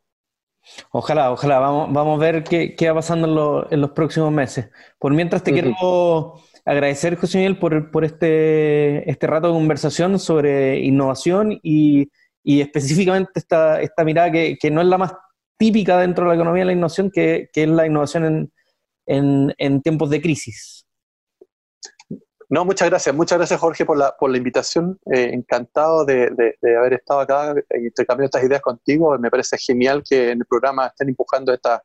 Ojalá, 0.91 1.31
ojalá. 1.31 1.59
Vamos, 1.59 1.91
vamos 1.91 2.19
a 2.19 2.23
ver 2.23 2.43
qué, 2.43 2.75
qué 2.75 2.89
va 2.89 2.95
pasando 2.95 3.67
en, 3.71 3.81
los 3.81 3.91
próximos 3.91 4.31
meses. 4.31 4.69
Por 4.99 5.13
mientras 5.13 5.43
te 5.43 5.51
quiero 5.51 6.35
agradecer, 6.63 7.17
José 7.17 7.39
Miguel, 7.39 7.57
por, 7.57 7.91
por 7.91 8.05
este, 8.05 9.09
este 9.09 9.27
rato 9.27 9.47
de 9.47 9.53
conversación 9.53 10.19
sobre 10.19 10.79
innovación 10.79 11.59
y, 11.63 12.07
y 12.43 12.61
específicamente 12.61 13.31
esta, 13.35 13.81
esta 13.81 14.03
mirada 14.03 14.31
que, 14.31 14.57
que, 14.59 14.71
no 14.71 14.81
es 14.81 14.87
la 14.87 14.97
más 14.97 15.13
típica 15.57 15.97
dentro 15.97 16.25
de 16.25 16.29
la 16.29 16.35
economía 16.35 16.61
de 16.61 16.67
la 16.67 16.73
innovación, 16.73 17.09
que, 17.11 17.49
que 17.51 17.63
es 17.63 17.69
la 17.69 17.85
innovación 17.85 18.25
en, 18.25 18.53
en, 19.05 19.53
en 19.57 19.81
tiempos 19.81 20.09
de 20.09 20.21
crisis. 20.21 20.85
No, 22.49 22.65
muchas 22.65 22.89
gracias. 22.89 23.15
Muchas 23.15 23.39
gracias, 23.39 23.59
Jorge, 23.59 23.83
por 23.83 23.97
la, 23.97 24.15
por 24.15 24.29
la 24.29 24.37
invitación. 24.37 24.99
Eh, 25.11 25.31
encantado 25.33 26.05
de, 26.05 26.29
de, 26.61 26.77
haber 26.77 26.93
estado 26.93 27.21
acá 27.21 27.55
y 27.71 27.87
intercambiando 27.87 28.25
estas 28.25 28.43
ideas 28.43 28.61
contigo. 28.61 29.17
Me 29.17 29.31
parece 29.31 29.57
genial 29.57 30.03
que 30.07 30.31
en 30.31 30.39
el 30.39 30.45
programa 30.45 30.87
estén 30.87 31.09
empujando 31.09 31.51
estas 31.51 31.81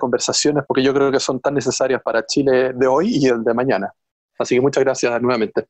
conversaciones 0.00 0.64
porque 0.66 0.82
yo 0.82 0.94
creo 0.94 1.12
que 1.12 1.20
son 1.20 1.38
tan 1.40 1.52
necesarias 1.52 2.00
para 2.02 2.24
Chile 2.24 2.72
de 2.72 2.86
hoy 2.86 3.14
y 3.14 3.26
el 3.26 3.44
de 3.44 3.52
mañana. 3.52 3.92
Así 4.38 4.54
que 4.54 4.62
muchas 4.62 4.82
gracias 4.82 5.20
nuevamente. 5.20 5.66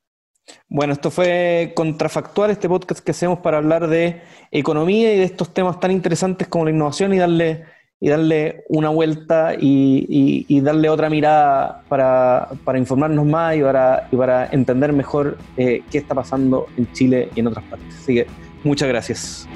Bueno, 0.69 0.93
esto 0.93 1.11
fue 1.11 1.73
Contrafactual, 1.75 2.51
este 2.51 2.69
podcast 2.69 3.05
que 3.05 3.11
hacemos 3.11 3.41
para 3.41 3.59
hablar 3.59 3.89
de 3.89 4.23
economía 4.51 5.13
y 5.13 5.19
de 5.19 5.25
estos 5.25 5.53
temas 5.53 5.81
tan 5.81 5.91
interesantes 5.91 6.49
como 6.49 6.65
la 6.65 6.71
innovación 6.71 7.13
y 7.15 7.19
darle 7.19 7.65
y 8.01 8.09
darle 8.09 8.65
una 8.69 8.89
vuelta 8.89 9.55
y, 9.59 10.61
darle 10.61 10.89
otra 10.89 11.11
mirada 11.11 11.83
para, 11.89 12.49
informarnos 12.77 13.27
más 13.27 13.57
y 13.57 13.63
para, 13.63 14.49
entender 14.51 14.93
mejor 14.93 15.37
eh, 15.57 15.83
qué 15.91 15.99
está 15.99 16.15
pasando 16.15 16.67
en 16.77 16.91
Chile 16.93 17.29
y 17.35 17.41
en 17.41 17.49
otras 17.49 17.65
partes. 17.67 17.95
Así 17.95 18.15
que 18.15 18.27
muchas 18.65 18.89
gracias. 18.89 19.49